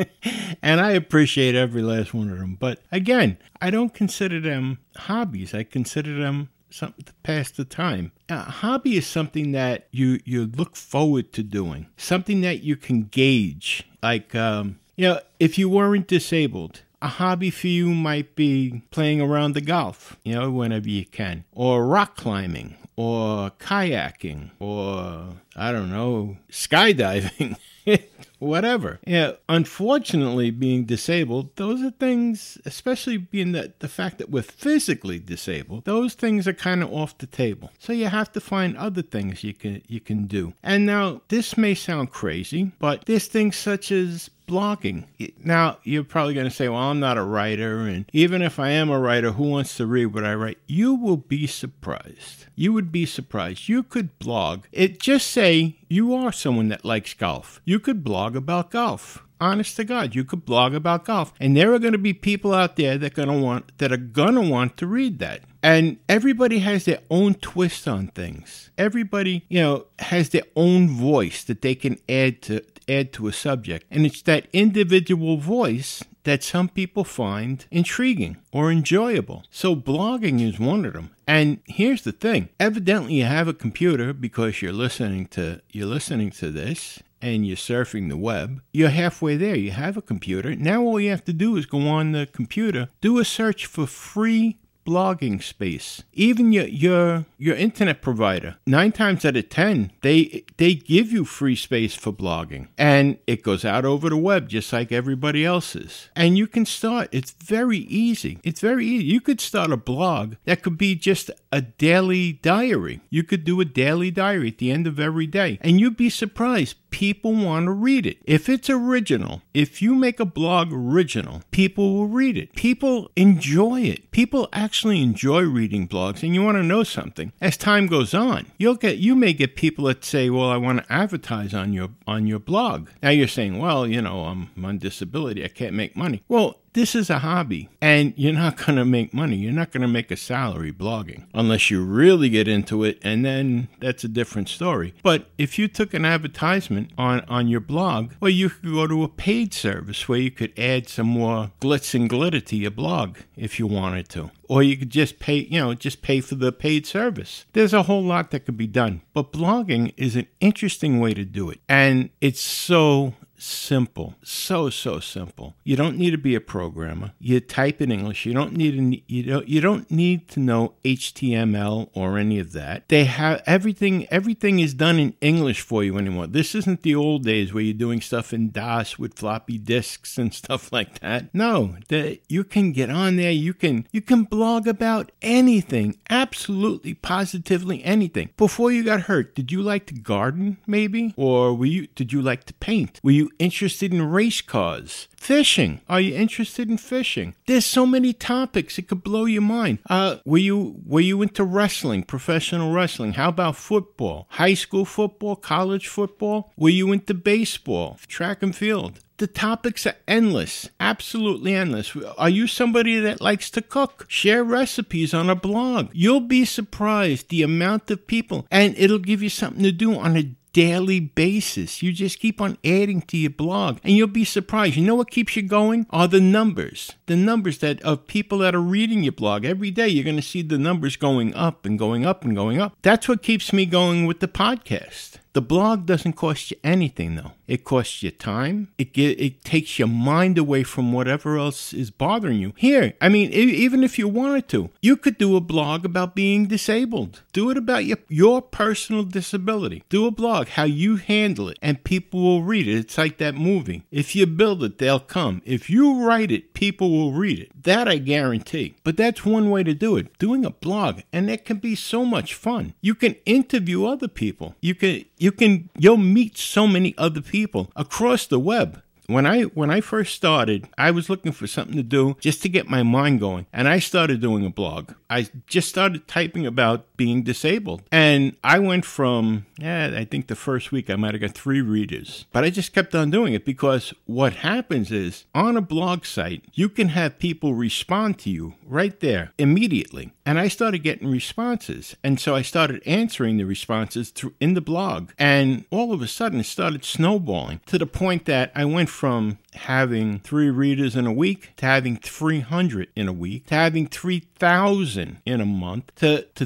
and 0.61 0.81
I 0.81 0.91
appreciate 0.91 1.55
every 1.55 1.81
last 1.81 2.13
one 2.13 2.29
of 2.29 2.37
them. 2.37 2.55
But 2.59 2.81
again, 2.91 3.37
I 3.61 3.69
don't 3.69 3.93
consider 3.93 4.39
them 4.39 4.79
hobbies. 4.95 5.53
I 5.53 5.63
consider 5.63 6.19
them 6.19 6.49
something 6.69 7.05
to 7.05 7.13
pass 7.23 7.51
the 7.51 7.65
time. 7.65 8.11
A 8.29 8.39
hobby 8.39 8.97
is 8.97 9.07
something 9.07 9.51
that 9.53 9.87
you 9.91 10.19
you 10.25 10.45
look 10.45 10.75
forward 10.75 11.33
to 11.33 11.43
doing, 11.43 11.87
something 11.97 12.41
that 12.41 12.61
you 12.61 12.75
can 12.75 13.03
gauge. 13.03 13.87
Like, 14.03 14.35
um, 14.35 14.79
you 14.95 15.07
know, 15.07 15.19
if 15.39 15.57
you 15.57 15.69
weren't 15.69 16.07
disabled, 16.07 16.81
a 17.07 17.09
hobby 17.09 17.49
for 17.49 17.67
you 17.67 17.93
might 17.93 18.35
be 18.35 18.81
playing 18.91 19.21
around 19.21 19.53
the 19.53 19.61
golf, 19.61 20.17
you 20.25 20.35
know, 20.35 20.51
whenever 20.51 20.89
you 20.89 21.05
can, 21.05 21.45
or 21.53 21.85
rock 21.85 22.17
climbing, 22.17 22.75
or 22.97 23.51
kayaking 23.51 24.49
or 24.59 25.35
I 25.55 25.71
don't 25.71 25.89
know, 25.89 26.37
skydiving, 26.51 27.55
whatever. 28.39 28.99
Yeah, 29.07 29.33
unfortunately, 29.47 30.51
being 30.51 30.83
disabled, 30.83 31.55
those 31.55 31.81
are 31.81 31.91
things, 31.91 32.57
especially 32.65 33.17
being 33.17 33.53
that 33.53 33.79
the 33.79 33.87
fact 33.87 34.17
that 34.17 34.29
we're 34.29 34.43
physically 34.43 35.17
disabled, 35.17 35.85
those 35.85 36.13
things 36.13 36.45
are 36.45 36.53
kind 36.53 36.83
of 36.83 36.91
off 36.91 37.17
the 37.19 37.27
table. 37.27 37.71
So 37.79 37.93
you 37.93 38.07
have 38.07 38.33
to 38.33 38.41
find 38.41 38.75
other 38.75 39.01
things 39.01 39.45
you 39.45 39.53
can 39.53 39.81
you 39.87 40.01
can 40.01 40.27
do. 40.27 40.53
And 40.61 40.85
now 40.85 41.21
this 41.29 41.55
may 41.55 41.73
sound 41.73 42.11
crazy, 42.11 42.73
but 42.79 43.05
there's 43.05 43.27
things 43.27 43.55
such 43.55 43.91
as 43.93 44.29
blogging. 44.47 45.05
Now, 45.43 45.77
you're 45.83 46.03
probably 46.03 46.33
going 46.33 46.49
to 46.49 46.55
say, 46.55 46.69
well, 46.69 46.79
I'm 46.79 46.99
not 46.99 47.17
a 47.17 47.23
writer. 47.23 47.81
And 47.81 48.09
even 48.13 48.41
if 48.41 48.59
I 48.59 48.69
am 48.69 48.89
a 48.89 48.99
writer, 48.99 49.31
who 49.31 49.43
wants 49.49 49.77
to 49.77 49.85
read 49.85 50.07
what 50.07 50.25
I 50.25 50.33
write? 50.33 50.57
You 50.67 50.95
will 50.95 51.17
be 51.17 51.45
surprised. 51.45 52.45
You 52.55 52.73
would 52.73 52.91
be 52.91 53.05
surprised. 53.05 53.69
You 53.69 53.83
could 53.83 54.17
blog. 54.17 54.65
It 54.71 54.99
just 54.99 55.27
say 55.27 55.77
you 55.89 56.13
are 56.15 56.31
someone 56.31 56.69
that 56.69 56.85
likes 56.85 57.13
golf. 57.13 57.61
You 57.65 57.79
could 57.79 58.03
blog 58.03 58.35
about 58.35 58.71
golf 58.71 59.23
honest 59.39 59.75
to 59.75 59.83
God, 59.83 60.15
you 60.15 60.23
could 60.23 60.45
blog 60.45 60.73
about 60.73 61.05
golf, 61.05 61.33
and 61.39 61.55
there 61.55 61.73
are 61.73 61.79
going 61.79 61.93
to 61.93 61.99
be 61.99 62.13
people 62.13 62.53
out 62.53 62.75
there 62.75 62.97
that 62.97 63.13
gonna 63.13 63.37
want 63.37 63.77
that 63.77 63.91
are 63.91 63.97
gonna 63.97 64.41
want 64.41 64.77
to 64.77 64.87
read 64.87 65.19
that. 65.19 65.41
And 65.61 65.97
everybody 66.07 66.59
has 66.59 66.85
their 66.85 67.01
own 67.09 67.35
twist 67.35 67.87
on 67.87 68.07
things. 68.07 68.69
Everybody, 68.77 69.45
you 69.49 69.59
know, 69.59 69.85
has 69.99 70.29
their 70.29 70.43
own 70.55 70.89
voice 70.89 71.43
that 71.43 71.61
they 71.61 71.75
can 71.75 71.99
add 72.07 72.41
to 72.43 72.63
add 72.87 73.13
to 73.13 73.27
a 73.27 73.33
subject. 73.33 73.85
And 73.91 74.05
it's 74.05 74.21
that 74.23 74.47
individual 74.53 75.37
voice 75.37 76.03
that 76.23 76.43
some 76.43 76.67
people 76.67 77.05
find 77.05 77.65
intriguing 77.71 78.37
or 78.51 78.69
enjoyable. 78.69 79.45
So 79.49 79.75
blogging 79.75 80.45
is 80.45 80.59
one 80.59 80.83
of 80.85 80.93
them. 80.93 81.11
And 81.25 81.59
here's 81.65 82.01
the 82.01 82.11
thing. 82.11 82.49
Evidently 82.59 83.15
you 83.15 83.23
have 83.23 83.47
a 83.47 83.53
computer 83.53 84.11
because 84.11 84.61
you're 84.61 84.73
listening 84.73 85.27
to 85.27 85.61
you're 85.71 85.87
listening 85.87 86.31
to 86.31 86.49
this 86.51 87.01
and 87.21 87.47
you're 87.47 87.57
surfing 87.57 88.09
the 88.09 88.17
web, 88.17 88.61
you're 88.71 88.89
halfway 88.89 89.37
there. 89.37 89.55
You 89.55 89.71
have 89.71 89.97
a 89.97 90.01
computer. 90.01 90.55
Now 90.55 90.83
all 90.83 90.99
you 90.99 91.09
have 91.09 91.25
to 91.25 91.33
do 91.33 91.55
is 91.55 91.65
go 91.65 91.87
on 91.87 92.11
the 92.11 92.27
computer, 92.27 92.89
do 93.01 93.19
a 93.19 93.25
search 93.25 93.65
for 93.65 93.87
free 93.87 94.57
blogging 94.87 95.43
space. 95.43 96.03
Even 96.13 96.53
your 96.53 96.67
your 96.67 97.25
your 97.37 97.55
internet 97.55 98.01
provider, 98.01 98.55
nine 98.65 98.91
times 98.93 99.25
out 99.25 99.35
of 99.35 99.49
ten, 99.49 99.91
they 100.01 100.45
they 100.55 100.73
give 100.73 101.11
you 101.11 101.25
free 101.25 101.55
space 101.55 101.93
for 101.93 102.13
blogging, 102.13 102.67
and 102.77 103.17
it 103.27 103.43
goes 103.43 103.65
out 103.65 103.83
over 103.83 104.09
the 104.09 104.17
web 104.17 104.47
just 104.47 104.71
like 104.71 104.91
everybody 104.91 105.45
else's. 105.45 106.09
And 106.15 106.37
you 106.37 106.47
can 106.47 106.65
start. 106.65 107.09
It's 107.11 107.31
very 107.31 107.79
easy. 107.79 108.39
It's 108.43 108.61
very 108.61 108.85
easy. 108.85 109.05
You 109.05 109.21
could 109.21 109.41
start 109.41 109.71
a 109.71 109.77
blog 109.77 110.35
that 110.45 110.63
could 110.63 110.77
be 110.77 110.95
just 110.95 111.29
a 111.51 111.61
daily 111.61 112.33
diary. 112.33 113.01
You 113.09 113.23
could 113.23 113.43
do 113.43 113.59
a 113.59 113.65
daily 113.65 114.11
diary 114.11 114.49
at 114.49 114.57
the 114.57 114.71
end 114.71 114.87
of 114.87 114.99
every 114.99 115.27
day, 115.27 115.59
and 115.61 115.79
you'd 115.79 115.97
be 115.97 116.09
surprised 116.09 116.86
people 116.97 117.31
want 117.31 117.67
to 117.67 117.71
read 117.71 118.07
it. 118.07 118.17
If 118.25 118.49
it's 118.49 118.71
original, 118.71 119.43
if 119.53 119.83
you 119.83 119.93
make 119.93 120.19
a 120.19 120.25
blog 120.25 120.73
original, 120.73 121.43
people 121.51 121.93
will 121.93 122.07
read 122.07 122.35
it. 122.35 122.55
People 122.55 123.11
enjoy 123.15 123.81
it. 123.81 124.09
People 124.09 124.49
actually 124.51 125.03
enjoy 125.03 125.41
reading 125.41 125.87
blogs. 125.87 126.23
And 126.23 126.33
you 126.33 126.41
want 126.41 126.57
to 126.57 126.63
know 126.63 126.81
something? 126.81 127.33
As 127.39 127.55
time 127.55 127.85
goes 127.85 128.15
on, 128.15 128.47
you'll 128.57 128.73
get 128.73 128.97
you 128.97 129.15
may 129.15 129.33
get 129.33 129.55
people 129.55 129.85
that 129.85 130.03
say, 130.03 130.31
"Well, 130.31 130.49
I 130.49 130.57
want 130.57 130.79
to 130.79 130.91
advertise 130.91 131.53
on 131.53 131.71
your 131.71 131.89
on 132.07 132.25
your 132.25 132.39
blog." 132.39 132.89
Now 133.03 133.11
you're 133.11 133.27
saying, 133.27 133.59
"Well, 133.59 133.85
you 133.85 134.01
know, 134.01 134.25
I'm 134.25 134.49
on 134.65 134.79
disability. 134.79 135.43
I 135.43 135.49
can't 135.49 135.75
make 135.75 135.95
money." 135.95 136.23
Well, 136.27 136.61
this 136.77 136.93
is 136.93 137.09
a 137.09 137.17
hobby 137.17 137.67
and 137.81 138.13
you're 138.17 138.31
not 138.31 138.55
going 138.55 138.75
to 138.75 138.85
make 138.85 139.11
money. 139.11 139.35
You're 139.35 139.51
not 139.51 139.71
going 139.71 139.81
to 139.81 139.87
make 139.87 140.11
a 140.11 140.15
salary 140.15 140.71
blogging 140.71 141.25
unless 141.33 141.71
you 141.71 141.83
really 141.83 142.29
get 142.29 142.47
into 142.47 142.83
it. 142.83 142.99
And 143.01 143.25
then 143.25 143.67
that's 143.79 144.03
a 144.03 144.07
different 144.07 144.47
story. 144.47 144.93
But 145.01 145.27
if 145.39 145.57
you 145.57 145.67
took 145.67 145.95
an 145.95 146.05
advertisement 146.05 146.91
on, 146.95 147.21
on 147.21 147.47
your 147.47 147.61
blog, 147.61 148.11
well, 148.19 148.29
you 148.29 148.51
could 148.51 148.71
go 148.71 148.85
to 148.85 149.03
a 149.03 149.09
paid 149.09 149.55
service 149.55 150.07
where 150.07 150.19
you 150.19 150.29
could 150.29 150.53
add 150.55 150.87
some 150.87 151.07
more 151.07 151.49
glitz 151.59 151.95
and 151.95 152.07
glitter 152.07 152.41
to 152.41 152.55
your 152.55 152.69
blog 152.69 153.17
if 153.35 153.57
you 153.57 153.65
wanted 153.65 154.07
to 154.09 154.29
or 154.47 154.63
you 154.63 154.77
could 154.77 154.89
just 154.89 155.19
pay, 155.19 155.39
you 155.39 155.59
know, 155.59 155.73
just 155.73 156.01
pay 156.01 156.21
for 156.21 156.35
the 156.35 156.51
paid 156.51 156.85
service. 156.85 157.45
There's 157.53 157.73
a 157.73 157.83
whole 157.83 158.03
lot 158.03 158.31
that 158.31 158.45
could 158.45 158.55
be 158.55 158.67
done, 158.67 159.01
but 159.13 159.33
blogging 159.33 159.93
is 159.97 160.15
an 160.15 160.27
interesting 160.39 160.99
way 160.99 161.13
to 161.13 161.25
do 161.25 161.49
it. 161.49 161.59
And 161.67 162.11
it's 162.21 162.41
so 162.41 163.13
simple. 163.37 164.15
So 164.23 164.69
so 164.69 164.99
simple. 164.99 165.55
You 165.63 165.75
don't 165.75 165.97
need 165.97 166.11
to 166.11 166.17
be 166.17 166.35
a 166.35 166.41
programmer. 166.41 167.11
You 167.19 167.39
type 167.39 167.81
in 167.81 167.91
English. 167.91 168.25
You 168.25 168.33
don't 168.33 168.53
need 168.53 169.03
you 169.07 169.23
don't 169.23 169.47
you 169.47 169.61
don't 169.61 169.89
need 169.89 170.27
to 170.29 170.39
know 170.39 170.73
HTML 170.83 171.89
or 171.93 172.17
any 172.17 172.39
of 172.39 172.53
that. 172.53 172.87
They 172.89 173.05
have 173.05 173.41
everything 173.45 174.07
everything 174.09 174.59
is 174.59 174.73
done 174.73 174.99
in 174.99 175.13
English 175.21 175.61
for 175.61 175.83
you 175.83 175.97
anymore. 175.97 176.27
This 176.27 176.55
isn't 176.55 176.81
the 176.81 176.95
old 176.95 177.23
days 177.23 177.53
where 177.53 177.63
you're 177.63 177.73
doing 177.73 178.01
stuff 178.01 178.33
in 178.33 178.51
DOS 178.51 178.97
with 178.97 179.17
floppy 179.17 179.57
disks 179.57 180.17
and 180.17 180.33
stuff 180.41 180.71
like 180.71 180.99
that. 180.99 181.33
No, 181.33 181.77
the, 181.87 182.19
you 182.27 182.43
can 182.43 182.71
get 182.71 182.89
on 182.89 183.15
there. 183.15 183.31
You 183.31 183.53
can 183.53 183.87
you 183.91 184.01
can 184.01 184.23
blog 184.23 184.67
about 184.67 185.11
anything, 185.21 185.97
absolutely 186.09 186.93
positively 186.93 187.83
anything. 187.83 188.29
Before 188.37 188.71
you 188.71 188.83
got 188.83 189.01
hurt, 189.01 189.35
did 189.35 189.51
you 189.51 189.61
like 189.61 189.85
to 189.87 189.93
garden 189.93 190.57
maybe? 190.65 191.13
Or 191.15 191.53
were 191.53 191.65
you 191.65 191.87
did 191.87 192.11
you 192.11 192.21
like 192.21 192.45
to 192.45 192.53
paint? 192.55 192.99
Were 193.03 193.11
you 193.11 193.26
interested 193.39 193.93
in 193.93 194.09
race 194.09 194.41
cars? 194.41 195.07
Fishing. 195.15 195.81
Are 195.89 195.99
you 195.99 196.15
interested 196.15 196.69
in 196.69 196.77
fishing? 196.77 197.35
There's 197.47 197.65
so 197.65 197.85
many 197.85 198.13
topics 198.13 198.77
it 198.77 198.87
could 198.87 199.03
blow 199.03 199.25
your 199.25 199.41
mind. 199.41 199.79
Uh, 199.89 200.17
were 200.25 200.37
you 200.37 200.81
were 200.85 201.01
you 201.01 201.21
into 201.21 201.43
wrestling, 201.43 202.03
professional 202.03 202.71
wrestling? 202.71 203.13
How 203.13 203.29
about 203.29 203.55
football? 203.55 204.27
High 204.29 204.53
school 204.53 204.85
football, 204.85 205.35
college 205.35 205.87
football? 205.87 206.51
Were 206.55 206.69
you 206.69 206.91
into 206.91 207.13
baseball, 207.13 207.99
track 208.07 208.43
and 208.43 208.55
field? 208.55 208.99
The 209.17 209.25
topics 209.25 209.87
are 209.87 209.95
endless, 210.07 210.69
absolutely 210.79 211.55
endless. 211.55 211.95
Are 212.19 212.29
you 212.29 212.45
somebody 212.45 212.99
that 212.99 213.19
likes 213.19 213.49
to 213.51 213.63
cook? 213.63 214.05
Share 214.07 214.43
recipes 214.43 215.11
on 215.11 215.27
a 215.27 215.35
blog. 215.35 215.89
You'll 215.91 216.19
be 216.19 216.45
surprised 216.45 217.29
the 217.29 217.41
amount 217.41 217.89
of 217.89 218.05
people, 218.05 218.45
and 218.51 218.75
it'll 218.77 218.99
give 218.99 219.23
you 219.23 219.29
something 219.29 219.63
to 219.63 219.71
do 219.71 219.97
on 219.97 220.17
a 220.17 220.35
daily 220.57 220.99
basis. 220.99 221.83
You 221.83 221.93
just 221.93 222.17
keep 222.17 222.41
on 222.41 222.57
adding 222.65 223.03
to 223.03 223.15
your 223.15 223.29
blog 223.29 223.77
and 223.83 223.95
you'll 223.95 224.07
be 224.07 224.25
surprised. 224.25 224.75
You 224.75 224.83
know 224.83 224.95
what 224.95 225.11
keeps 225.11 225.35
you 225.35 225.43
going? 225.43 225.85
Are 225.91 226.07
the 226.07 226.19
numbers. 226.19 226.93
The 227.05 227.15
numbers 227.15 227.59
that 227.59 227.79
of 227.83 228.07
people 228.07 228.39
that 228.39 228.55
are 228.55 228.59
reading 228.59 229.03
your 229.03 229.11
blog. 229.11 229.45
Every 229.45 229.69
day 229.69 229.87
you're 229.87 230.03
going 230.03 230.15
to 230.15 230.21
see 230.23 230.41
the 230.41 230.57
numbers 230.57 230.95
going 230.95 231.35
up 231.35 231.67
and 231.67 231.77
going 231.77 232.07
up 232.07 232.25
and 232.25 232.35
going 232.35 232.59
up. 232.59 232.75
That's 232.81 233.07
what 233.07 233.21
keeps 233.21 233.53
me 233.53 233.67
going 233.67 234.07
with 234.07 234.19
the 234.19 234.27
podcast. 234.27 235.17
The 235.33 235.43
blog 235.43 235.85
doesn't 235.85 236.13
cost 236.13 236.49
you 236.49 236.57
anything 236.63 237.17
though. 237.17 237.33
It 237.47 237.63
costs 237.63 238.03
you 238.03 238.11
time. 238.11 238.67
It 238.77 238.93
get, 238.93 239.19
it 239.19 239.43
takes 239.43 239.79
your 239.79 239.87
mind 239.87 240.37
away 240.37 240.63
from 240.63 240.91
whatever 240.91 241.37
else 241.37 241.73
is 241.73 241.91
bothering 241.91 242.39
you. 242.39 242.53
Here, 242.57 242.93
I 242.99 243.07
mean, 243.07 243.31
even 243.31 243.83
if 243.83 243.97
you 243.97 244.07
wanted 244.07 244.49
to, 244.49 244.69
you 244.81 244.97
could 244.97 245.17
do 245.17 245.35
a 245.37 245.41
blog 245.41 245.85
about 245.85 246.15
being 246.15 246.47
disabled. 246.47 247.23
Do 247.31 247.49
it 247.49 247.57
about 247.57 247.85
your 247.85 247.97
your 248.09 248.41
personal 248.41 249.03
disability. 249.03 249.83
Do 249.89 250.05
a 250.05 250.11
blog 250.11 250.49
how 250.49 250.63
you 250.63 250.97
handle 250.97 251.49
it, 251.49 251.57
and 251.61 251.83
people 251.83 252.21
will 252.21 252.43
read 252.43 252.67
it. 252.67 252.77
It's 252.77 252.97
like 252.97 253.17
that 253.17 253.35
movie. 253.35 253.83
If 253.91 254.15
you 254.15 254.25
build 254.25 254.63
it, 254.63 254.77
they'll 254.77 254.99
come. 254.99 255.41
If 255.45 255.69
you 255.69 256.05
write 256.05 256.31
it, 256.31 256.53
people 256.53 256.91
will 256.91 257.13
read 257.13 257.39
it. 257.39 257.63
That 257.63 257.87
I 257.87 257.97
guarantee. 257.97 258.75
But 258.83 258.97
that's 258.97 259.25
one 259.25 259.49
way 259.49 259.63
to 259.63 259.73
do 259.73 259.95
it. 259.95 260.17
Doing 260.17 260.43
a 260.43 260.49
blog, 260.49 261.01
and 261.13 261.29
it 261.29 261.45
can 261.45 261.57
be 261.57 261.75
so 261.75 262.03
much 262.03 262.33
fun. 262.33 262.73
You 262.81 262.95
can 262.95 263.15
interview 263.25 263.85
other 263.85 264.07
people. 264.07 264.55
You 264.59 264.75
can 264.75 265.05
you 265.17 265.31
can 265.31 265.69
you'll 265.77 265.97
meet 265.97 266.37
so 266.37 266.67
many 266.67 266.93
other 266.97 267.21
people 267.21 267.36
across 267.75 268.25
the 268.25 268.39
web 268.39 268.81
when 269.07 269.25
I 269.25 269.43
when 269.43 269.71
I 269.71 269.81
first 269.81 270.13
started, 270.13 270.67
I 270.77 270.91
was 270.91 271.09
looking 271.09 271.31
for 271.31 271.47
something 271.47 271.77
to 271.77 271.83
do 271.83 272.17
just 272.19 272.41
to 272.43 272.49
get 272.49 272.69
my 272.69 272.83
mind 272.83 273.19
going, 273.19 273.45
and 273.53 273.67
I 273.67 273.79
started 273.79 274.21
doing 274.21 274.45
a 274.45 274.49
blog. 274.49 274.91
I 275.09 275.27
just 275.47 275.69
started 275.69 276.07
typing 276.07 276.45
about 276.45 276.85
being 276.97 277.23
disabled, 277.23 277.83
and 277.91 278.35
I 278.43 278.59
went 278.59 278.85
from 278.85 279.45
yeah, 279.59 279.91
I 279.95 280.05
think 280.05 280.27
the 280.27 280.35
first 280.35 280.71
week 280.71 280.89
I 280.89 280.95
might 280.95 281.13
have 281.13 281.21
got 281.21 281.31
three 281.31 281.61
readers, 281.61 282.25
but 282.31 282.43
I 282.43 282.49
just 282.49 282.73
kept 282.73 282.93
on 282.93 283.09
doing 283.09 283.33
it 283.33 283.45
because 283.45 283.93
what 284.05 284.33
happens 284.33 284.91
is 284.91 285.25
on 285.33 285.57
a 285.57 285.61
blog 285.61 286.05
site 286.05 286.43
you 286.53 286.69
can 286.69 286.89
have 286.89 287.19
people 287.19 287.55
respond 287.55 288.19
to 288.19 288.29
you 288.29 288.55
right 288.65 288.99
there 288.99 289.33
immediately, 289.37 290.11
and 290.25 290.39
I 290.39 290.47
started 290.47 290.79
getting 290.79 291.09
responses, 291.09 291.95
and 292.03 292.19
so 292.19 292.35
I 292.35 292.41
started 292.41 292.83
answering 292.85 293.37
the 293.37 293.45
responses 293.45 294.09
through 294.09 294.33
in 294.39 294.53
the 294.53 294.61
blog, 294.61 295.11
and 295.17 295.65
all 295.71 295.93
of 295.93 296.01
a 296.01 296.07
sudden 296.07 296.39
it 296.39 296.45
started 296.45 296.83
snowballing 296.83 297.61
to 297.67 297.77
the 297.77 297.85
point 297.85 298.25
that 298.25 298.51
I 298.55 298.65
went 298.65 298.89
from 298.89 299.39
having 299.53 300.19
three 300.19 300.49
readers 300.49 300.95
in 300.95 301.07
a 301.07 301.13
week 301.13 301.53
to 301.57 301.65
having 301.65 301.97
300 301.97 302.89
in 302.95 303.07
a 303.07 303.13
week 303.13 303.47
to 303.47 303.55
having 303.55 303.87
3,000 303.87 304.96
in 304.97 305.41
a 305.41 305.45
month 305.45 305.93
to, 305.95 306.23
to 306.35 306.45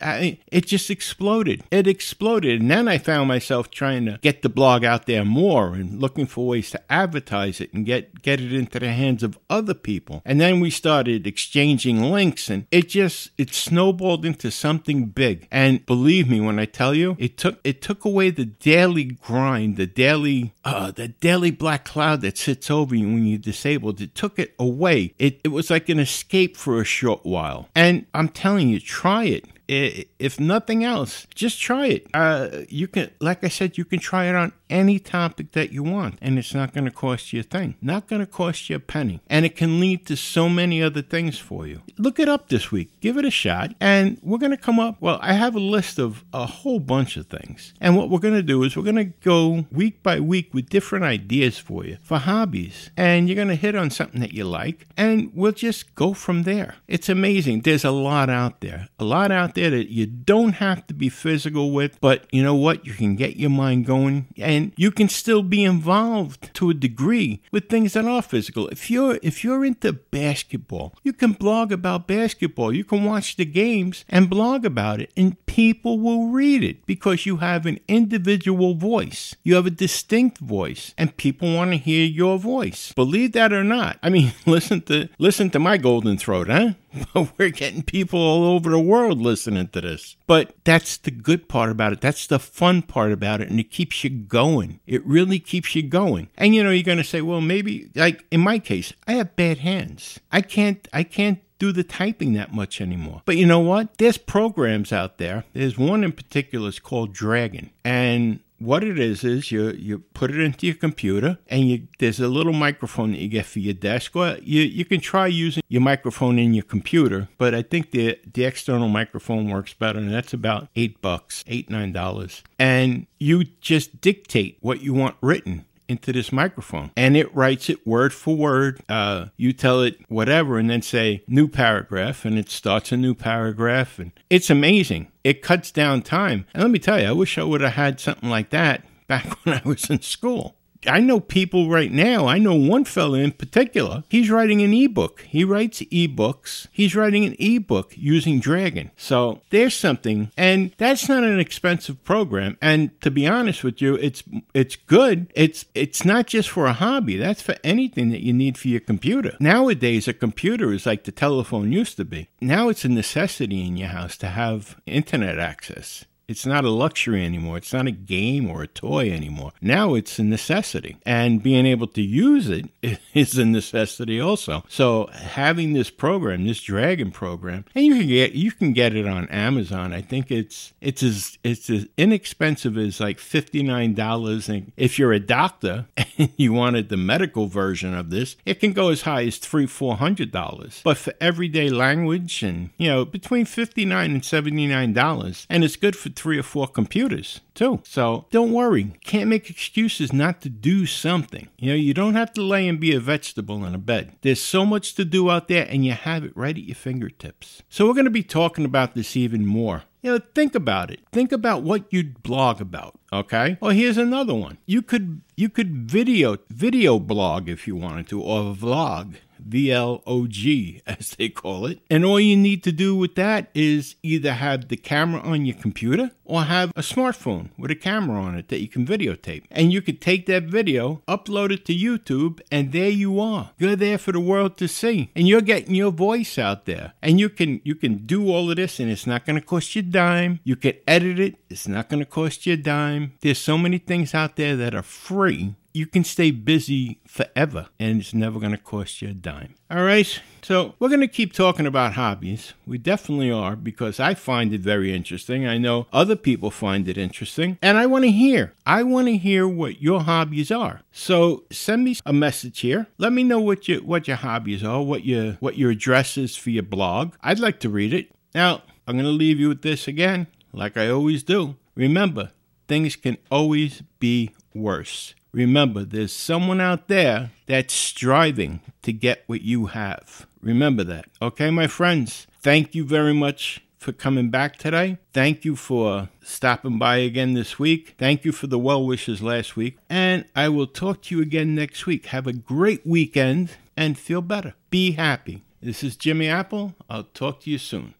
30,000. 0.00 0.38
It 0.50 0.66
just 0.66 0.90
exploded. 0.90 1.64
It 1.70 1.86
exploded. 1.86 2.60
And 2.60 2.70
then 2.70 2.88
I 2.88 2.98
found 2.98 3.28
myself 3.28 3.70
trying 3.70 4.06
to 4.06 4.18
get 4.22 4.42
the 4.42 4.48
blog 4.48 4.84
out 4.84 5.06
there 5.06 5.24
more 5.24 5.74
and 5.74 6.00
looking 6.00 6.26
for 6.26 6.46
ways 6.46 6.70
to 6.70 6.92
advertise 6.92 7.60
it 7.60 7.72
and 7.72 7.86
get, 7.86 8.22
get 8.22 8.40
it 8.40 8.52
into 8.52 8.78
the 8.78 8.92
hands 8.92 9.22
of 9.22 9.38
other 9.48 9.74
people. 9.74 10.22
And 10.24 10.40
then 10.40 10.60
we 10.60 10.70
started 10.70 11.26
exchanging 11.26 12.02
links 12.02 12.50
and 12.50 12.66
it 12.70 12.88
just, 12.88 13.30
it 13.38 13.52
snowballed 13.54 14.24
into 14.24 14.50
something 14.50 15.06
big. 15.06 15.48
And 15.50 15.84
believe 15.86 16.28
me 16.28 16.40
when 16.40 16.58
I 16.58 16.64
tell 16.64 16.94
you, 16.94 17.16
it 17.18 17.36
took, 17.36 17.60
it 17.64 17.82
took 17.82 18.04
away 18.04 18.30
the 18.30 18.44
daily 18.44 19.04
grind, 19.04 19.76
the 19.76 19.86
daily, 19.86 20.52
uh, 20.64 20.90
the 20.90 21.08
daily 21.08 21.50
black 21.50 21.84
cloud 21.84 22.20
that 22.22 22.38
sits 22.38 22.70
over 22.70 22.94
you 22.94 23.06
when 23.06 23.26
you're 23.26 23.38
disabled. 23.38 24.00
It 24.00 24.14
took 24.14 24.38
it 24.38 24.54
away. 24.58 25.14
It, 25.18 25.40
it 25.44 25.48
was 25.48 25.70
like 25.70 25.88
an 25.88 25.98
escape 25.98 26.56
for 26.56 26.80
a 26.80 26.84
short 26.84 27.24
while. 27.24 27.68
And 27.74 28.06
I'm 28.14 28.28
telling 28.28 28.68
you, 28.68 28.80
try 28.80 29.24
it 29.24 29.46
if 29.68 30.38
nothing 30.38 30.84
else, 30.84 31.26
just 31.34 31.60
try 31.60 31.86
it. 31.86 32.06
Uh, 32.14 32.62
you 32.68 32.88
can, 32.88 33.10
like 33.20 33.44
I 33.44 33.48
said, 33.48 33.78
you 33.78 33.84
can 33.84 33.98
try 33.98 34.26
it 34.26 34.34
on 34.34 34.52
any 34.74 34.98
topic 34.98 35.52
that 35.52 35.72
you 35.72 35.84
want, 35.84 36.18
and 36.20 36.36
it's 36.36 36.52
not 36.52 36.74
going 36.74 36.84
to 36.84 36.90
cost 36.90 37.32
you 37.32 37.40
a 37.40 37.42
thing. 37.44 37.76
Not 37.80 38.08
going 38.08 38.20
to 38.20 38.26
cost 38.26 38.68
you 38.68 38.76
a 38.76 38.80
penny, 38.80 39.20
and 39.28 39.46
it 39.46 39.54
can 39.54 39.78
lead 39.78 40.04
to 40.06 40.16
so 40.16 40.48
many 40.48 40.82
other 40.82 41.00
things 41.00 41.38
for 41.38 41.66
you. 41.66 41.80
Look 41.96 42.18
it 42.18 42.28
up 42.28 42.48
this 42.48 42.72
week. 42.72 43.00
Give 43.00 43.16
it 43.16 43.24
a 43.24 43.30
shot, 43.30 43.74
and 43.80 44.18
we're 44.22 44.38
going 44.38 44.50
to 44.50 44.56
come 44.56 44.80
up. 44.80 44.96
Well, 45.00 45.20
I 45.22 45.34
have 45.34 45.54
a 45.54 45.60
list 45.60 46.00
of 46.00 46.24
a 46.32 46.44
whole 46.44 46.80
bunch 46.80 47.16
of 47.16 47.26
things, 47.26 47.72
and 47.80 47.96
what 47.96 48.10
we're 48.10 48.18
going 48.18 48.34
to 48.34 48.42
do 48.42 48.64
is 48.64 48.76
we're 48.76 48.82
going 48.82 48.96
to 48.96 49.04
go 49.04 49.66
week 49.70 50.02
by 50.02 50.18
week 50.18 50.52
with 50.52 50.68
different 50.68 51.04
ideas 51.04 51.56
for 51.56 51.86
you 51.86 51.98
for 52.02 52.18
hobbies, 52.18 52.90
and 52.96 53.28
you're 53.28 53.36
going 53.36 53.48
to 53.48 53.54
hit 53.54 53.76
on 53.76 53.90
something 53.90 54.20
that 54.20 54.32
you 54.32 54.44
like, 54.44 54.88
and 54.96 55.30
we'll 55.34 55.52
just 55.52 55.94
go 55.94 56.14
from 56.14 56.42
there. 56.42 56.74
It's 56.88 57.08
amazing. 57.08 57.60
There's 57.60 57.84
a 57.84 57.92
lot 57.92 58.28
out 58.28 58.60
there, 58.60 58.88
a 58.98 59.04
lot 59.04 59.30
out 59.30 59.54
there 59.54 59.70
that 59.70 59.88
you 59.90 60.06
don't 60.06 60.54
have 60.54 60.84
to 60.88 60.94
be 60.94 61.08
physical 61.08 61.70
with, 61.70 62.00
but 62.00 62.26
you 62.32 62.42
know 62.42 62.56
what? 62.56 62.84
You 62.84 62.92
can 62.92 63.14
get 63.14 63.36
your 63.36 63.50
mind 63.50 63.86
going 63.86 64.26
and 64.36 64.63
you 64.76 64.90
can 64.90 65.08
still 65.08 65.42
be 65.42 65.64
involved 65.64 66.54
to 66.54 66.70
a 66.70 66.74
degree 66.74 67.42
with 67.50 67.68
things 67.68 67.92
that 67.94 68.04
are 68.04 68.22
physical. 68.22 68.68
If 68.68 68.90
you're 68.90 69.18
if 69.22 69.44
you're 69.44 69.64
into 69.64 69.92
basketball, 69.92 70.94
you 71.02 71.12
can 71.12 71.32
blog 71.32 71.72
about 71.72 72.06
basketball. 72.06 72.72
You 72.72 72.84
can 72.84 73.04
watch 73.04 73.36
the 73.36 73.44
games 73.44 74.04
and 74.08 74.30
blog 74.30 74.64
about 74.64 75.00
it 75.00 75.12
and 75.16 75.44
people 75.46 75.98
will 75.98 76.28
read 76.28 76.62
it 76.64 76.84
because 76.86 77.26
you 77.26 77.38
have 77.38 77.66
an 77.66 77.78
individual 77.88 78.74
voice. 78.74 79.34
You 79.42 79.54
have 79.56 79.66
a 79.66 79.70
distinct 79.70 80.38
voice 80.38 80.94
and 80.96 81.16
people 81.16 81.54
want 81.54 81.72
to 81.72 81.76
hear 81.76 82.04
your 82.04 82.38
voice. 82.38 82.92
Believe 82.92 83.32
that 83.32 83.52
or 83.52 83.64
not. 83.64 83.98
I 84.02 84.10
mean, 84.10 84.32
listen 84.46 84.80
to 84.82 85.08
listen 85.18 85.50
to 85.50 85.58
my 85.58 85.76
golden 85.76 86.16
throat, 86.18 86.48
huh? 86.48 86.74
We're 87.38 87.50
getting 87.50 87.82
people 87.82 88.20
all 88.20 88.44
over 88.44 88.70
the 88.70 88.80
world 88.80 89.20
listening 89.20 89.68
to 89.68 89.80
this. 89.80 90.16
But 90.26 90.54
that's 90.64 90.96
the 90.96 91.10
good 91.10 91.48
part 91.48 91.70
about 91.70 91.92
it. 91.92 92.00
That's 92.00 92.26
the 92.26 92.38
fun 92.38 92.82
part 92.82 93.12
about 93.12 93.40
it. 93.40 93.50
And 93.50 93.60
it 93.60 93.70
keeps 93.70 94.04
you 94.04 94.10
going. 94.10 94.80
It 94.86 95.04
really 95.06 95.38
keeps 95.38 95.74
you 95.74 95.82
going. 95.82 96.28
And 96.36 96.54
you 96.54 96.62
know, 96.62 96.70
you're 96.70 96.82
going 96.82 96.98
to 96.98 97.04
say, 97.04 97.20
well, 97.20 97.40
maybe 97.40 97.90
like 97.94 98.24
in 98.30 98.40
my 98.40 98.58
case, 98.58 98.92
I 99.06 99.14
have 99.14 99.36
bad 99.36 99.58
hands. 99.58 100.20
I 100.32 100.40
can't, 100.40 100.86
I 100.92 101.02
can't 101.02 101.40
do 101.58 101.72
the 101.72 101.84
typing 101.84 102.34
that 102.34 102.52
much 102.52 102.80
anymore. 102.80 103.22
But 103.24 103.36
you 103.36 103.46
know 103.46 103.60
what? 103.60 103.98
There's 103.98 104.18
programs 104.18 104.92
out 104.92 105.18
there. 105.18 105.44
There's 105.52 105.78
one 105.78 106.04
in 106.04 106.12
particular 106.12 106.68
is 106.68 106.78
called 106.78 107.12
Dragon. 107.12 107.70
And 107.84 108.40
what 108.58 108.84
it 108.84 108.98
is 108.98 109.24
is 109.24 109.50
you 109.50 109.70
you 109.70 109.98
put 110.14 110.30
it 110.30 110.40
into 110.40 110.66
your 110.66 110.76
computer 110.76 111.38
and 111.48 111.68
you 111.68 111.88
there's 111.98 112.20
a 112.20 112.28
little 112.28 112.52
microphone 112.52 113.12
that 113.12 113.18
you 113.20 113.28
get 113.28 113.46
for 113.46 113.58
your 113.58 113.74
desk. 113.74 114.14
Or 114.16 114.38
you 114.42 114.62
you 114.62 114.84
can 114.84 115.00
try 115.00 115.26
using 115.26 115.62
your 115.68 115.82
microphone 115.82 116.38
in 116.38 116.54
your 116.54 116.64
computer 116.64 117.28
but 117.38 117.54
i 117.54 117.62
think 117.62 117.90
the 117.90 118.18
the 118.32 118.44
external 118.44 118.88
microphone 118.88 119.48
works 119.48 119.74
better 119.74 119.98
and 119.98 120.12
that's 120.12 120.32
about 120.32 120.68
eight 120.76 121.00
bucks 121.02 121.44
eight 121.46 121.68
nine 121.70 121.92
dollars. 121.92 122.42
And 122.58 123.06
you 123.18 123.44
just 123.60 124.00
dictate 124.00 124.58
what 124.60 124.80
you 124.80 124.94
want 124.94 125.16
written 125.20 125.64
into 125.88 126.12
this 126.12 126.32
microphone 126.32 126.90
and 126.96 127.16
it 127.16 127.34
writes 127.34 127.68
it 127.68 127.86
word 127.86 128.12
for 128.12 128.36
word. 128.36 128.80
Uh, 128.88 129.26
you 129.36 129.52
tell 129.52 129.82
it 129.82 129.98
whatever 130.08 130.58
and 130.58 130.70
then 130.70 130.82
say 130.82 131.22
new 131.26 131.48
paragraph 131.48 132.24
and 132.24 132.38
it 132.38 132.50
starts 132.50 132.92
a 132.92 132.96
new 132.96 133.14
paragraph 133.14 133.98
and 133.98 134.12
it's 134.30 134.50
amazing. 134.50 135.08
It 135.22 135.42
cuts 135.42 135.70
down 135.70 136.02
time. 136.02 136.46
And 136.54 136.62
let 136.62 136.70
me 136.70 136.78
tell 136.78 137.00
you, 137.00 137.08
I 137.08 137.12
wish 137.12 137.38
I 137.38 137.44
would 137.44 137.60
have 137.60 137.74
had 137.74 138.00
something 138.00 138.28
like 138.28 138.50
that 138.50 138.84
back 139.06 139.44
when 139.44 139.54
I 139.56 139.68
was 139.68 139.90
in 139.90 140.00
school 140.00 140.56
I 140.86 141.00
know 141.00 141.20
people 141.20 141.70
right 141.70 141.90
now. 141.90 142.26
I 142.26 142.38
know 142.38 142.54
one 142.54 142.84
fella 142.84 143.18
in 143.18 143.32
particular. 143.32 144.04
He's 144.08 144.30
writing 144.30 144.62
an 144.62 144.72
ebook. 144.72 145.22
He 145.22 145.44
writes 145.44 145.80
ebooks. 145.80 146.66
He's 146.70 146.94
writing 146.94 147.24
an 147.24 147.36
ebook 147.38 147.92
using 147.96 148.40
Dragon. 148.40 148.90
So 148.96 149.40
there's 149.50 149.74
something, 149.74 150.30
and 150.36 150.72
that's 150.78 151.08
not 151.08 151.24
an 151.24 151.40
expensive 151.40 152.02
program. 152.04 152.56
And 152.60 152.98
to 153.00 153.10
be 153.10 153.26
honest 153.26 153.64
with 153.64 153.80
you, 153.80 153.94
it's 153.96 154.22
it's 154.52 154.76
good. 154.76 155.32
It's 155.34 155.66
it's 155.74 156.04
not 156.04 156.26
just 156.26 156.50
for 156.50 156.66
a 156.66 156.72
hobby. 156.72 157.16
That's 157.16 157.42
for 157.42 157.56
anything 157.64 158.10
that 158.10 158.22
you 158.22 158.32
need 158.32 158.58
for 158.58 158.68
your 158.68 158.80
computer. 158.80 159.36
Nowadays, 159.40 160.08
a 160.08 160.12
computer 160.12 160.72
is 160.72 160.86
like 160.86 161.04
the 161.04 161.12
telephone 161.12 161.72
used 161.72 161.96
to 161.96 162.04
be. 162.04 162.28
Now 162.40 162.68
it's 162.68 162.84
a 162.84 162.88
necessity 162.88 163.66
in 163.66 163.76
your 163.76 163.88
house 163.88 164.16
to 164.18 164.28
have 164.28 164.80
internet 164.86 165.38
access. 165.38 166.04
It's 166.26 166.46
not 166.46 166.64
a 166.64 166.70
luxury 166.70 167.24
anymore. 167.24 167.58
It's 167.58 167.72
not 167.72 167.86
a 167.86 167.92
game 167.92 168.50
or 168.50 168.62
a 168.62 168.66
toy 168.66 169.10
anymore. 169.10 169.52
Now 169.60 169.94
it's 169.94 170.18
a 170.18 170.24
necessity. 170.24 170.96
And 171.04 171.42
being 171.42 171.66
able 171.66 171.86
to 171.88 172.02
use 172.02 172.48
it 172.48 172.70
is 173.14 173.36
a 173.36 173.44
necessity 173.44 174.20
also. 174.20 174.64
So 174.68 175.08
having 175.12 175.72
this 175.72 175.90
program, 175.90 176.46
this 176.46 176.62
Dragon 176.62 177.10
program, 177.10 177.64
and 177.74 177.84
you 177.84 177.94
can 177.98 178.08
get 178.08 178.32
you 178.32 178.52
can 178.52 178.72
get 178.72 178.94
it 178.94 179.06
on 179.06 179.28
Amazon. 179.28 179.92
I 179.92 180.00
think 180.00 180.30
it's 180.30 180.72
it's 180.80 181.02
as 181.02 181.38
it's 181.44 181.68
as 181.68 181.86
inexpensive 181.96 182.78
as 182.78 183.00
like 183.00 183.18
fifty 183.18 183.62
nine 183.62 183.94
dollars. 183.94 184.48
And 184.48 184.72
if 184.76 184.98
you're 184.98 185.12
a 185.12 185.20
doctor 185.20 185.86
and 185.96 186.30
you 186.36 186.52
wanted 186.52 186.88
the 186.88 186.96
medical 186.96 187.46
version 187.46 187.94
of 187.94 188.10
this, 188.10 188.36
it 188.44 188.60
can 188.60 188.72
go 188.72 188.88
as 188.88 189.02
high 189.02 189.24
as 189.24 189.38
three 189.38 189.66
four 189.66 189.96
hundred 189.96 190.30
dollars. 190.30 190.80
But 190.84 190.96
for 190.96 191.12
everyday 191.20 191.68
language 191.68 192.42
and 192.42 192.70
you 192.78 192.88
know 192.88 193.04
between 193.04 193.44
fifty 193.44 193.84
nine 193.84 194.12
and 194.12 194.24
seventy 194.24 194.66
nine 194.66 194.92
dollars, 194.92 195.46
and 195.50 195.64
it's 195.64 195.76
good 195.76 195.96
for 195.96 196.13
three 196.14 196.38
or 196.38 196.42
four 196.42 196.66
computers 196.66 197.40
too. 197.54 197.80
So 197.84 198.26
don't 198.30 198.52
worry. 198.52 198.94
Can't 199.04 199.28
make 199.28 199.50
excuses 199.50 200.12
not 200.12 200.40
to 200.42 200.48
do 200.48 200.86
something. 200.86 201.48
You 201.58 201.70
know, 201.70 201.76
you 201.76 201.94
don't 201.94 202.14
have 202.14 202.32
to 202.34 202.42
lay 202.42 202.68
and 202.68 202.80
be 202.80 202.94
a 202.94 203.00
vegetable 203.00 203.64
in 203.64 203.74
a 203.74 203.78
bed. 203.78 204.16
There's 204.22 204.40
so 204.40 204.64
much 204.64 204.94
to 204.94 205.04
do 205.04 205.30
out 205.30 205.48
there 205.48 205.66
and 205.68 205.84
you 205.84 205.92
have 205.92 206.24
it 206.24 206.36
right 206.36 206.56
at 206.56 206.64
your 206.64 206.74
fingertips. 206.74 207.62
So 207.68 207.86
we're 207.86 207.94
going 207.94 208.04
to 208.04 208.10
be 208.10 208.22
talking 208.22 208.64
about 208.64 208.94
this 208.94 209.16
even 209.16 209.46
more. 209.46 209.84
You 210.02 210.12
know, 210.12 210.20
think 210.34 210.54
about 210.54 210.90
it. 210.90 211.00
Think 211.12 211.32
about 211.32 211.62
what 211.62 211.90
you'd 211.90 212.22
blog 212.22 212.60
about. 212.60 212.98
Okay. 213.10 213.56
Well, 213.58 213.70
here's 213.70 213.96
another 213.96 214.34
one. 214.34 214.58
You 214.66 214.82
could 214.82 215.22
you 215.34 215.48
could 215.48 215.90
video 215.90 216.36
video 216.50 216.98
blog 216.98 217.48
if 217.48 217.66
you 217.66 217.74
wanted 217.74 218.08
to, 218.08 218.20
or 218.20 218.54
vlog. 218.54 219.14
VLOG, 219.48 220.82
as 220.86 221.10
they 221.10 221.28
call 221.28 221.66
it. 221.66 221.80
And 221.90 222.04
all 222.04 222.20
you 222.20 222.36
need 222.36 222.62
to 222.64 222.72
do 222.72 222.94
with 222.94 223.14
that 223.16 223.48
is 223.54 223.96
either 224.02 224.32
have 224.32 224.68
the 224.68 224.76
camera 224.76 225.20
on 225.20 225.44
your 225.44 225.56
computer 225.56 226.10
or 226.24 226.44
have 226.44 226.70
a 226.70 226.80
smartphone 226.80 227.50
with 227.58 227.70
a 227.70 227.74
camera 227.76 228.20
on 228.20 228.36
it 228.36 228.48
that 228.48 228.60
you 228.60 228.68
can 228.68 228.86
videotape. 228.86 229.44
And 229.50 229.72
you 229.72 229.82
could 229.82 230.00
take 230.00 230.26
that 230.26 230.44
video, 230.44 231.02
upload 231.06 231.52
it 231.52 231.64
to 231.66 231.74
YouTube, 231.74 232.40
and 232.50 232.72
there 232.72 232.88
you 232.88 233.20
are. 233.20 233.50
You're 233.58 233.76
there 233.76 233.98
for 233.98 234.12
the 234.12 234.20
world 234.20 234.56
to 234.58 234.68
see. 234.68 235.10
And 235.14 235.28
you're 235.28 235.40
getting 235.40 235.74
your 235.74 235.92
voice 235.92 236.38
out 236.38 236.64
there. 236.64 236.94
And 237.02 237.20
you 237.20 237.28
can 237.28 237.60
you 237.64 237.74
can 237.74 238.06
do 238.06 238.30
all 238.30 238.50
of 238.50 238.56
this 238.56 238.80
and 238.80 238.90
it's 238.90 239.06
not 239.06 239.26
gonna 239.26 239.40
cost 239.40 239.76
you 239.76 239.80
a 239.80 239.84
dime. 239.84 240.40
You 240.44 240.56
can 240.56 240.74
edit 240.86 241.18
it, 241.18 241.36
it's 241.50 241.68
not 241.68 241.88
gonna 241.88 242.04
cost 242.04 242.46
you 242.46 242.54
a 242.54 242.56
dime. 242.56 243.12
There's 243.20 243.38
so 243.38 243.58
many 243.58 243.78
things 243.78 244.14
out 244.14 244.36
there 244.36 244.56
that 244.56 244.74
are 244.74 244.82
free 244.82 245.54
you 245.74 245.86
can 245.86 246.04
stay 246.04 246.30
busy 246.30 247.00
forever 247.06 247.66
and 247.80 248.00
it's 248.00 248.14
never 248.14 248.38
going 248.38 248.52
to 248.52 248.58
cost 248.58 249.02
you 249.02 249.08
a 249.08 249.12
dime. 249.12 249.56
All 249.68 249.82
right, 249.82 250.20
so 250.40 250.74
we're 250.78 250.88
going 250.88 251.00
to 251.00 251.08
keep 251.08 251.32
talking 251.32 251.66
about 251.66 251.94
hobbies. 251.94 252.54
We 252.64 252.78
definitely 252.78 253.32
are 253.32 253.56
because 253.56 253.98
I 253.98 254.14
find 254.14 254.54
it 254.54 254.60
very 254.60 254.94
interesting. 254.94 255.48
I 255.48 255.58
know 255.58 255.88
other 255.92 256.14
people 256.14 256.52
find 256.52 256.86
it 256.86 256.96
interesting, 256.96 257.58
and 257.60 257.76
I 257.76 257.86
want 257.86 258.04
to 258.04 258.12
hear. 258.12 258.54
I 258.64 258.84
want 258.84 259.08
to 259.08 259.16
hear 259.16 259.48
what 259.48 259.82
your 259.82 260.02
hobbies 260.02 260.52
are. 260.52 260.82
So 260.92 261.42
send 261.50 261.82
me 261.82 261.96
a 262.06 262.12
message 262.12 262.60
here. 262.60 262.86
Let 262.96 263.12
me 263.12 263.24
know 263.24 263.40
what 263.40 263.66
your 263.66 263.82
what 263.82 264.06
your 264.06 264.18
hobbies 264.18 264.62
are, 264.62 264.80
what 264.80 265.04
your 265.04 265.32
what 265.40 265.58
your 265.58 265.72
address 265.72 266.16
is 266.16 266.36
for 266.36 266.50
your 266.50 266.62
blog. 266.62 267.14
I'd 267.20 267.40
like 267.40 267.58
to 267.60 267.68
read 267.68 267.92
it. 267.92 268.12
Now, 268.32 268.62
I'm 268.86 268.94
going 268.94 269.04
to 269.04 269.10
leave 269.10 269.40
you 269.40 269.48
with 269.48 269.62
this 269.62 269.88
again, 269.88 270.28
like 270.52 270.76
I 270.76 270.88
always 270.88 271.24
do. 271.24 271.56
Remember, 271.74 272.30
things 272.68 272.94
can 272.94 273.18
always 273.28 273.82
be 273.98 274.30
worse. 274.54 275.14
Remember, 275.34 275.84
there's 275.84 276.12
someone 276.12 276.60
out 276.60 276.86
there 276.86 277.32
that's 277.46 277.74
striving 277.74 278.60
to 278.82 278.92
get 278.92 279.24
what 279.26 279.42
you 279.42 279.66
have. 279.66 280.28
Remember 280.40 280.84
that. 280.84 281.06
Okay, 281.20 281.50
my 281.50 281.66
friends, 281.66 282.28
thank 282.40 282.72
you 282.76 282.84
very 282.84 283.12
much 283.12 283.60
for 283.76 283.90
coming 283.90 284.30
back 284.30 284.56
today. 284.56 284.98
Thank 285.12 285.44
you 285.44 285.56
for 285.56 286.08
stopping 286.22 286.78
by 286.78 286.98
again 286.98 287.34
this 287.34 287.58
week. 287.58 287.96
Thank 287.98 288.24
you 288.24 288.30
for 288.30 288.46
the 288.46 288.60
well 288.60 288.86
wishes 288.86 289.20
last 289.22 289.56
week. 289.56 289.76
And 289.90 290.24
I 290.36 290.50
will 290.50 290.68
talk 290.68 291.02
to 291.02 291.16
you 291.16 291.20
again 291.20 291.56
next 291.56 291.84
week. 291.84 292.06
Have 292.06 292.28
a 292.28 292.32
great 292.32 292.86
weekend 292.86 293.56
and 293.76 293.98
feel 293.98 294.22
better. 294.22 294.54
Be 294.70 294.92
happy. 294.92 295.42
This 295.60 295.82
is 295.82 295.96
Jimmy 295.96 296.28
Apple. 296.28 296.76
I'll 296.88 297.08
talk 297.12 297.40
to 297.40 297.50
you 297.50 297.58
soon. 297.58 297.94